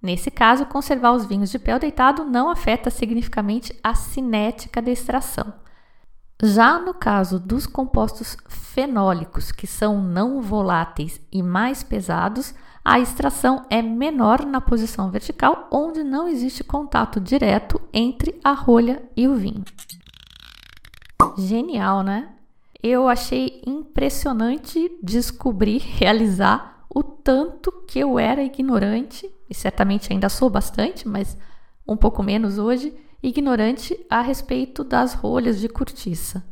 Nesse 0.00 0.30
caso, 0.30 0.66
conservar 0.66 1.12
os 1.12 1.24
vinhos 1.24 1.50
de 1.50 1.58
pé 1.58 1.76
deitado 1.78 2.24
não 2.24 2.50
afeta 2.50 2.90
significativamente 2.90 3.76
a 3.82 3.94
cinética 3.94 4.82
da 4.82 4.90
extração. 4.90 5.52
Já 6.40 6.78
no 6.78 6.94
caso 6.94 7.40
dos 7.40 7.66
compostos 7.66 8.36
fenólicos, 8.48 9.50
que 9.50 9.66
são 9.66 10.00
não 10.00 10.40
voláteis 10.40 11.20
e 11.32 11.42
mais 11.42 11.82
pesados, 11.82 12.54
a 12.88 12.98
extração 12.98 13.66
é 13.68 13.82
menor 13.82 14.46
na 14.46 14.62
posição 14.62 15.10
vertical, 15.10 15.68
onde 15.70 16.02
não 16.02 16.26
existe 16.26 16.64
contato 16.64 17.20
direto 17.20 17.78
entre 17.92 18.40
a 18.42 18.52
rolha 18.52 19.02
e 19.14 19.28
o 19.28 19.34
vinho. 19.34 19.62
Genial, 21.36 22.02
né? 22.02 22.30
Eu 22.82 23.06
achei 23.06 23.62
impressionante 23.66 24.90
descobrir, 25.02 25.82
realizar 26.00 26.82
o 26.88 27.02
tanto 27.02 27.70
que 27.86 27.98
eu 27.98 28.18
era 28.18 28.42
ignorante, 28.42 29.30
e 29.50 29.54
certamente 29.54 30.10
ainda 30.10 30.30
sou 30.30 30.48
bastante, 30.48 31.06
mas 31.06 31.36
um 31.86 31.94
pouco 31.94 32.22
menos 32.22 32.56
hoje, 32.56 32.96
ignorante 33.22 34.02
a 34.08 34.22
respeito 34.22 34.82
das 34.82 35.12
rolhas 35.12 35.60
de 35.60 35.68
cortiça. 35.68 36.42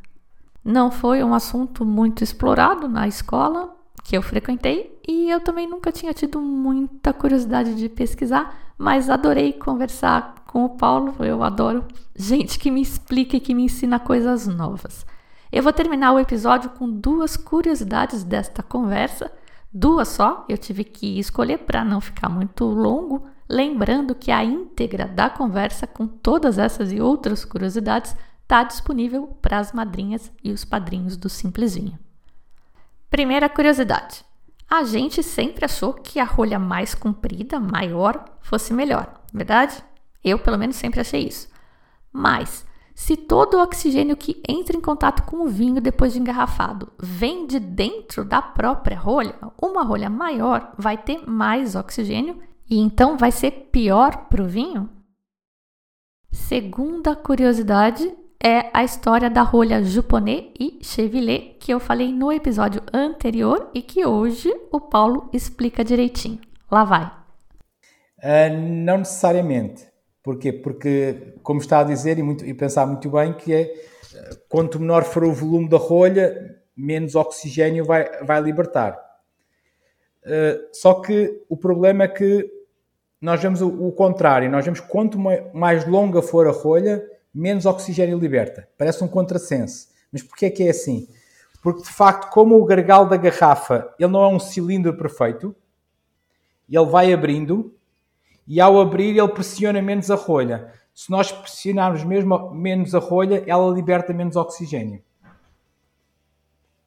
Não 0.63 0.91
foi 0.91 1.25
um 1.25 1.33
assunto 1.33 1.83
muito 1.83 2.23
explorado 2.23 2.87
na 2.89 3.09
escola 3.09 3.75
que 4.07 4.17
eu 4.17 4.23
frequentei 4.23 4.97
e 5.07 5.29
eu 5.29 5.41
também 5.41 5.69
nunca 5.69 5.91
tinha 5.91 6.15
tido 6.15 6.41
muita 6.41 7.13
curiosidade 7.13 7.75
de 7.75 7.89
pesquisar, 7.89 8.57
mas 8.79 9.11
adorei 9.11 9.53
conversar 9.53 10.45
com 10.47 10.65
o 10.65 10.71
Paulo. 10.71 11.17
Eu 11.19 11.43
adoro 11.43 11.85
gente 12.15 12.57
que 12.57 12.71
me 12.71 12.81
explica 12.81 13.37
e 13.37 13.41
que 13.41 13.53
me 13.53 13.65
ensina 13.65 13.99
coisas 13.99 14.47
novas. 14.47 15.05
Eu 15.51 15.61
vou 15.61 15.73
terminar 15.73 16.13
o 16.13 16.21
episódio 16.21 16.71
com 16.71 16.89
duas 16.89 17.37
curiosidades 17.37 18.23
desta 18.23 18.63
conversa, 18.63 19.33
duas 19.73 20.07
só, 20.07 20.45
eu 20.49 20.57
tive 20.57 20.85
que 20.85 21.19
escolher 21.19 21.59
para 21.59 21.85
não 21.85 22.01
ficar 22.01 22.29
muito 22.29 22.65
longo, 22.65 23.27
lembrando 23.49 24.15
que 24.15 24.31
a 24.31 24.45
íntegra 24.45 25.09
da 25.09 25.29
conversa 25.29 25.85
com 25.85 26.07
todas 26.07 26.59
essas 26.59 26.93
e 26.93 27.01
outras 27.01 27.45
curiosidades 27.45 28.15
está 28.43 28.63
disponível 28.63 29.37
para 29.43 29.59
as 29.59 29.73
madrinhas 29.73 30.31
e 30.45 30.53
os 30.53 30.65
padrinhos 30.65 31.17
do 31.17 31.29
Simplesinho. 31.29 32.06
Primeira 33.17 33.49
curiosidade: 33.49 34.23
a 34.69 34.85
gente 34.85 35.23
sempre 35.23 35.65
achou 35.65 35.95
que 35.95 36.21
a 36.21 36.25
rolha 36.25 36.59
mais 36.59 36.95
comprida, 36.95 37.59
maior, 37.59 38.23
fosse 38.43 38.75
melhor, 38.75 39.23
verdade? 39.33 39.83
Eu, 40.23 40.39
pelo 40.39 40.59
menos, 40.59 40.77
sempre 40.77 41.01
achei 41.01 41.27
isso. 41.27 41.49
Mas, 42.13 42.67
se 42.95 43.17
todo 43.17 43.55
o 43.55 43.63
oxigênio 43.63 44.19
que 44.19 44.43
entra 44.47 44.77
em 44.77 44.83
contato 44.83 45.23
com 45.23 45.39
o 45.39 45.49
vinho 45.49 45.81
depois 45.81 46.13
de 46.13 46.21
engarrafado 46.21 46.93
vem 46.99 47.47
de 47.47 47.59
dentro 47.59 48.23
da 48.23 48.43
própria 48.43 48.99
rolha, 48.99 49.35
uma 49.63 49.83
rolha 49.83 50.11
maior 50.11 50.75
vai 50.77 50.99
ter 50.99 51.27
mais 51.27 51.75
oxigênio 51.75 52.43
e 52.69 52.79
então 52.79 53.17
vai 53.17 53.33
ser 53.33 53.71
pior 53.73 54.27
para 54.29 54.43
o 54.43 54.47
vinho? 54.47 54.91
Segunda 56.31 57.17
curiosidade 57.17 58.15
é 58.43 58.71
a 58.73 58.85
história 58.85 59.31
da 59.31 59.43
rolha 59.43 59.83
Juponet 59.83 60.53
e 60.59 60.79
Chevillet, 60.83 61.57
que 61.59 61.73
eu 61.73 61.81
falei 61.81 62.13
no 62.13 62.33
episódio 62.33 62.83
anterior 62.93 63.71
e 63.75 63.83
que 63.83 64.05
hoje 64.07 64.55
o 64.71 64.81
Paulo 64.81 65.29
explica 65.33 65.85
direitinho. 65.85 66.41
Lá 66.71 66.85
vai. 66.85 67.07
Uh, 68.19 68.57
não 68.57 68.99
necessariamente. 68.99 69.87
Porquê? 70.23 70.53
Porque, 70.53 71.35
como 71.43 71.61
está 71.61 71.81
a 71.81 71.85
dizer, 71.85 72.19
e, 72.19 72.23
muito, 72.23 72.45
e 72.45 72.53
pensar 72.53 72.87
muito 72.87 73.09
bem, 73.11 73.33
que 73.33 73.55
é 73.55 73.73
quanto 74.49 74.81
menor 74.81 75.05
for 75.05 75.25
o 75.25 75.33
volume 75.33 75.69
da 75.69 75.77
rolha, 75.77 76.57
menos 76.77 77.15
oxigênio 77.15 77.85
vai, 77.85 78.25
vai 78.25 78.41
libertar. 78.41 78.99
Uh, 80.25 80.69
só 80.73 80.95
que 80.95 81.43
o 81.49 81.57
problema 81.57 82.05
é 82.05 82.09
que 82.09 82.51
nós 83.21 83.41
vemos 83.41 83.63
o, 83.63 83.69
o 83.69 83.93
contrário. 83.93 84.51
Nós 84.51 84.65
vemos 84.65 84.81
quanto 84.81 85.19
mais 85.19 85.87
longa 85.87 86.21
for 86.21 86.49
a 86.49 86.53
rolha, 86.53 87.03
menos 87.37 87.67
oxigênio 87.67 88.19
liberta. 88.19 88.69
Parece 88.79 89.05
um 89.05 89.09
contrassenso. 89.09 89.89
Mas 90.11 90.23
porquê 90.23 90.47
é 90.47 90.51
que 90.51 90.63
é 90.63 90.71
assim? 90.71 91.07
Porque, 91.63 91.83
de 91.83 91.89
facto, 91.89 92.31
como 92.31 92.57
o 92.57 92.65
gargalo 92.65 93.09
da 93.09 93.17
garrafa 93.17 93.93
ele 93.99 94.11
não 94.11 94.23
é 94.23 94.29
um 94.29 94.39
cilindro 94.39 94.97
perfeito, 94.97 95.55
ele 96.69 96.87
vai 96.87 97.13
abrindo 97.13 97.75
e 98.47 98.61
ao 98.61 98.81
abrir 98.81 99.17
ele 99.17 99.29
pressiona 99.29 99.83
menos 99.83 100.11
a 100.11 100.15
rolha. 100.15 100.73
Se 100.95 101.11
nós 101.11 101.31
pressionarmos 101.31 102.05
mesmo 102.05 102.51
menos 102.55 102.95
a 102.95 102.99
rolha, 102.99 103.45
ela 103.47 103.71
liberta 103.71 104.13
menos 104.15 104.37
oxigênio. 104.37 105.03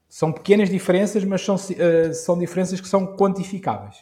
São 0.07 0.31
pequenas 0.31 0.69
diferenças, 0.69 1.23
mas 1.23 1.45
são, 1.45 1.55
uh, 1.55 2.13
são 2.13 2.39
diferenças 2.39 2.81
que 2.81 2.88
são 2.88 3.15
quantificáveis. 3.15 3.97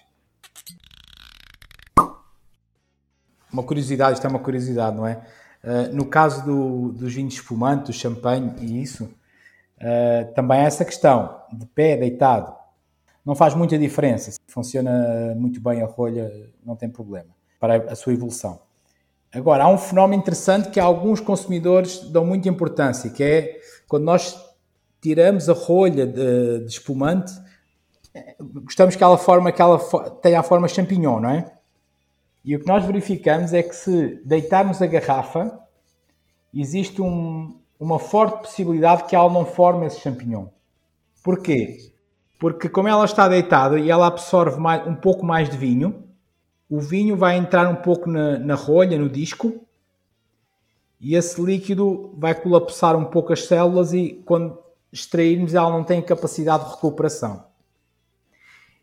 Uma 3.52 3.64
curiosidade, 3.64 4.14
isto 4.14 4.26
é 4.26 4.30
uma 4.30 4.40
curiosidade, 4.40 4.96
não 4.96 5.06
é? 5.06 5.28
Uh, 5.68 5.94
no 5.94 6.06
caso 6.06 6.46
do, 6.46 6.94
dos 6.94 7.14
vinhos 7.14 7.34
espumantes, 7.34 7.88
do 7.88 7.94
champanhe 7.94 8.54
e 8.62 8.82
isso, 8.82 9.04
uh, 9.04 10.34
também 10.34 10.62
há 10.62 10.64
essa 10.64 10.86
questão 10.86 11.42
de 11.52 11.66
pé, 11.66 11.98
deitado. 11.98 12.56
Não 13.26 13.36
faz 13.36 13.54
muita 13.54 13.78
diferença. 13.78 14.32
Funciona 14.48 15.36
muito 15.36 15.60
bem 15.60 15.82
a 15.82 15.86
rolha, 15.86 16.32
não 16.66 16.78
tem 16.78 16.88
problema 16.88 17.28
para 17.60 17.92
a 17.92 17.96
sua 17.98 18.14
evolução. 18.14 18.62
Agora, 19.34 19.66
há 19.66 19.68
um 19.68 19.78
fenómeno 19.78 20.22
interessante 20.22 20.70
que 20.70 20.80
alguns 20.80 21.20
consumidores 21.20 22.00
dão 22.12 22.26
muita 22.26 22.48
importância, 22.48 23.10
que 23.10 23.22
é 23.22 23.60
quando 23.90 24.06
nós 24.06 24.40
tiramos 25.02 25.50
a 25.50 25.54
rolha 25.54 26.08
de, 26.08 26.60
de 26.60 26.72
espumante, 26.72 27.34
gostamos 28.64 28.96
que 28.96 29.04
ela, 29.04 29.18
forma, 29.18 29.52
que 29.52 29.62
ela 29.62 29.78
tenha 30.22 30.40
a 30.40 30.44
forma 30.44 30.66
champignon, 30.70 31.20
não 31.20 31.30
é? 31.30 31.57
E 32.48 32.56
o 32.56 32.62
que 32.62 32.66
nós 32.66 32.86
verificamos 32.86 33.54
é 33.54 33.62
que 33.62 33.76
se 33.76 34.22
deitarmos 34.24 34.82
a 34.82 34.88
garrafa, 34.88 35.60
existe 36.54 37.02
um, 37.02 37.60
uma 37.78 38.00
forte 38.00 38.38
possibilidade 38.38 39.04
que 39.04 39.18
ela 39.18 39.30
não 39.30 39.46
forme 39.46 39.86
esse 39.86 40.00
champignon. 40.00 40.46
Porquê? 41.22 41.92
Porque 42.40 42.70
como 42.70 42.88
ela 42.88 43.04
está 43.04 43.28
deitada 43.28 43.78
e 43.78 43.92
ela 43.92 44.08
absorve 44.08 44.58
mais, 44.62 44.88
um 44.88 44.96
pouco 44.96 45.26
mais 45.26 45.50
de 45.50 45.58
vinho, 45.58 46.06
o 46.70 46.80
vinho 46.80 47.18
vai 47.18 47.36
entrar 47.36 47.68
um 47.68 47.76
pouco 47.76 48.10
na, 48.10 48.40
na 48.40 48.56
rolha, 48.56 48.98
no 48.98 49.10
disco, 49.10 49.68
e 51.02 51.16
esse 51.16 51.42
líquido 51.42 52.16
vai 52.18 52.34
colapsar 52.34 52.96
um 52.96 53.04
pouco 53.04 53.34
as 53.34 53.44
células 53.44 53.92
e 53.92 54.24
quando 54.26 54.58
extrairmos 54.90 55.54
ela 55.54 55.70
não 55.70 55.84
tem 55.84 56.02
capacidade 56.02 56.64
de 56.64 56.70
recuperação. 56.70 57.44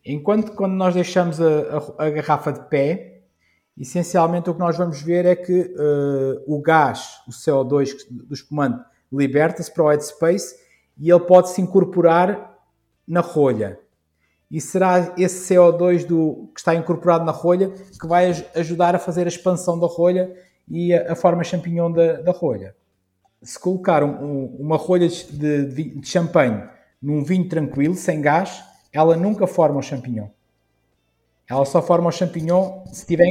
Enquanto 0.05 0.53
quando 0.53 0.75
nós 0.75 0.93
deixamos 0.93 1.41
a, 1.41 1.47
a, 1.97 2.05
a 2.05 2.11
garrafa 2.11 2.53
de 2.53 2.61
pé, 2.69 3.14
essencialmente 3.79 4.49
o 4.49 4.55
que 4.55 4.61
nós 4.61 4.77
vamos 4.77 5.03
ver 5.03 5.25
é 5.27 5.35
que 5.35 5.61
uh, 5.61 6.43
o 6.47 6.61
gás, 6.61 7.21
o 7.27 7.31
CO2 7.31 7.93
do 8.11 8.33
espumante, 8.33 8.85
liberta-se 9.13 9.73
para 9.73 9.85
o 9.85 9.89
headspace 9.89 10.57
e 10.99 11.11
ele 11.11 11.21
pode 11.21 11.51
se 11.51 11.61
incorporar 11.61 12.59
na 13.07 13.21
rolha 13.21 13.79
e 14.51 14.61
será 14.61 15.15
esse 15.19 15.53
CO2 15.53 16.07
do, 16.07 16.49
que 16.55 16.61
está 16.61 16.75
incorporado 16.75 17.25
na 17.25 17.33
rolha 17.33 17.71
que 18.01 18.07
vai 18.07 18.31
ajudar 18.55 18.95
a 18.95 19.01
fazer 19.01 19.25
a 19.25 19.29
expansão 19.29 19.79
da 19.79 19.87
rolha 19.87 20.33
e 20.69 20.95
a, 20.95 21.13
a 21.13 21.17
forma 21.17 21.43
champignon 21.43 21.91
da, 21.91 22.21
da 22.21 22.31
rolha. 22.31 22.75
Se 23.43 23.59
colocar 23.59 24.05
um, 24.05 24.47
uma 24.59 24.77
rolha 24.77 25.09
de, 25.09 25.67
de, 25.67 25.99
de 25.99 26.07
champanhe 26.07 26.63
num 27.03 27.25
vinho 27.25 27.49
tranquilo, 27.49 27.95
sem 27.95 28.21
gás, 28.21 28.63
ela 28.93 29.17
nunca 29.17 29.47
forma 29.47 29.79
o 29.79 29.83
champignon. 29.83 30.29
Ela 31.51 31.65
só 31.65 31.83
forma 31.83 32.09
o 32.09 32.13
champignon 32.13 32.85
se 32.93 33.05
tiver 33.05 33.27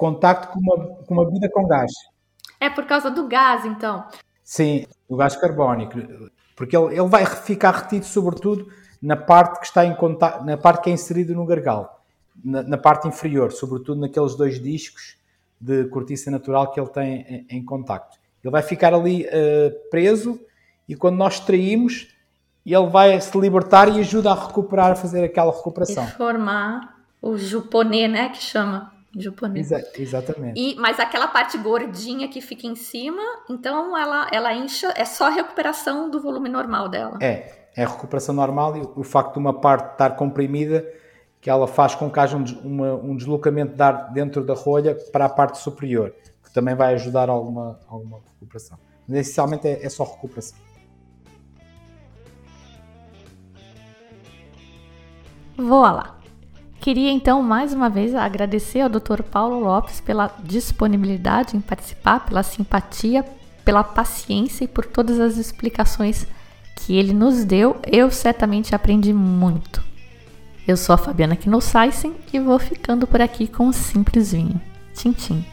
contacto 0.00 0.48
com 0.48 0.60
uma, 0.60 0.86
com 1.04 1.14
uma 1.14 1.26
bebida 1.26 1.50
com 1.50 1.66
gás. 1.66 1.92
É 2.58 2.70
por 2.70 2.86
causa 2.86 3.10
do 3.10 3.28
gás, 3.28 3.66
então? 3.66 4.06
Sim, 4.42 4.86
o 5.06 5.14
gás 5.14 5.36
carbónico. 5.36 5.98
Porque 6.56 6.74
ele, 6.74 6.98
ele 6.98 7.08
vai 7.08 7.26
ficar 7.26 7.72
retido, 7.72 8.06
sobretudo, 8.06 8.66
na 9.00 9.14
parte 9.14 9.60
que 9.60 9.66
está 9.66 9.84
em 9.84 9.94
contato, 9.94 10.42
na 10.44 10.56
parte 10.56 10.84
que 10.84 10.90
é 10.90 10.92
inserido 10.94 11.34
no 11.34 11.44
gargalo, 11.44 11.86
na, 12.42 12.62
na, 12.62 12.78
parte 12.78 13.06
inferior, 13.06 13.52
sobretudo 13.52 14.00
naqueles 14.00 14.34
dois 14.34 14.58
discos 14.58 15.18
de 15.60 15.84
cortiça 15.88 16.30
natural 16.30 16.70
que 16.72 16.80
ele 16.80 16.88
tem 16.88 17.46
em, 17.50 17.58
em 17.58 17.64
contacto. 17.64 18.18
Ele 18.42 18.50
vai 18.50 18.62
ficar 18.62 18.94
ali 18.94 19.26
uh, 19.26 19.90
preso 19.90 20.40
e 20.88 20.96
quando 20.96 21.16
nós 21.16 21.34
extraímos, 21.34 22.08
ele 22.64 22.88
vai 22.88 23.20
se 23.20 23.38
libertar 23.38 23.88
e 23.88 24.00
ajuda 24.00 24.32
a 24.32 24.46
recuperar, 24.46 24.92
a 24.92 24.96
fazer 24.96 25.22
aquela 25.24 25.52
recuperação. 25.52 26.04
E 26.04 26.10
formar 26.12 26.96
o 27.20 27.36
juponê, 27.36 28.08
né, 28.08 28.30
que 28.30 28.42
chama. 28.42 28.99
Juponê. 29.16 29.60
Exa 29.60 29.82
exatamente. 29.98 30.58
E, 30.58 30.76
mas 30.76 31.00
aquela 31.00 31.26
parte 31.26 31.58
gordinha 31.58 32.28
que 32.28 32.40
fica 32.40 32.66
em 32.66 32.76
cima, 32.76 33.22
então 33.48 33.96
ela, 33.96 34.28
ela 34.32 34.54
incha, 34.54 34.92
é 34.96 35.04
só 35.04 35.26
a 35.26 35.30
recuperação 35.30 36.08
do 36.08 36.20
volume 36.20 36.48
normal 36.48 36.88
dela. 36.88 37.18
É, 37.20 37.66
é 37.76 37.84
a 37.84 37.88
recuperação 37.88 38.34
normal 38.34 38.76
e 38.76 38.88
o 38.94 39.02
facto 39.02 39.34
de 39.34 39.38
uma 39.40 39.60
parte 39.60 39.92
estar 39.92 40.10
comprimida, 40.10 40.86
que 41.40 41.50
ela 41.50 41.66
faz 41.66 41.94
com 41.94 42.08
que 42.10 42.20
haja 42.20 42.36
um, 42.36 42.44
uma, 42.62 42.94
um 42.94 43.16
deslocamento 43.16 43.74
de 43.74 43.82
ar 43.82 44.12
dentro 44.12 44.44
da 44.44 44.54
rolha 44.54 44.94
para 45.10 45.24
a 45.24 45.28
parte 45.28 45.58
superior, 45.58 46.14
que 46.44 46.52
também 46.52 46.76
vai 46.76 46.94
ajudar 46.94 47.28
a 47.28 47.32
alguma, 47.32 47.80
alguma 47.88 48.18
recuperação. 48.18 48.78
Mas 49.08 49.18
essencialmente 49.18 49.66
é, 49.66 49.84
é 49.84 49.88
só 49.88 50.04
recuperação. 50.04 50.58
Voa 55.56 55.90
lá! 55.90 56.19
Queria 56.80 57.10
então 57.10 57.42
mais 57.42 57.74
uma 57.74 57.90
vez 57.90 58.14
agradecer 58.14 58.80
ao 58.80 58.88
Dr. 58.88 59.22
Paulo 59.22 59.60
Lopes 59.60 60.00
pela 60.00 60.34
disponibilidade 60.42 61.54
em 61.54 61.60
participar, 61.60 62.24
pela 62.24 62.42
simpatia, 62.42 63.22
pela 63.62 63.84
paciência 63.84 64.64
e 64.64 64.68
por 64.68 64.86
todas 64.86 65.20
as 65.20 65.36
explicações 65.36 66.26
que 66.74 66.96
ele 66.96 67.12
nos 67.12 67.44
deu. 67.44 67.76
Eu 67.86 68.10
certamente 68.10 68.74
aprendi 68.74 69.12
muito. 69.12 69.82
Eu 70.66 70.76
sou 70.76 70.94
a 70.94 70.98
Fabiana 70.98 71.36
Knossaisen 71.36 72.14
e 72.32 72.38
vou 72.38 72.58
ficando 72.58 73.06
por 73.06 73.20
aqui 73.20 73.46
com 73.46 73.66
um 73.66 73.72
simples 73.72 74.32
vinho. 74.32 74.58
Tchim, 74.94 75.12
tchim. 75.12 75.44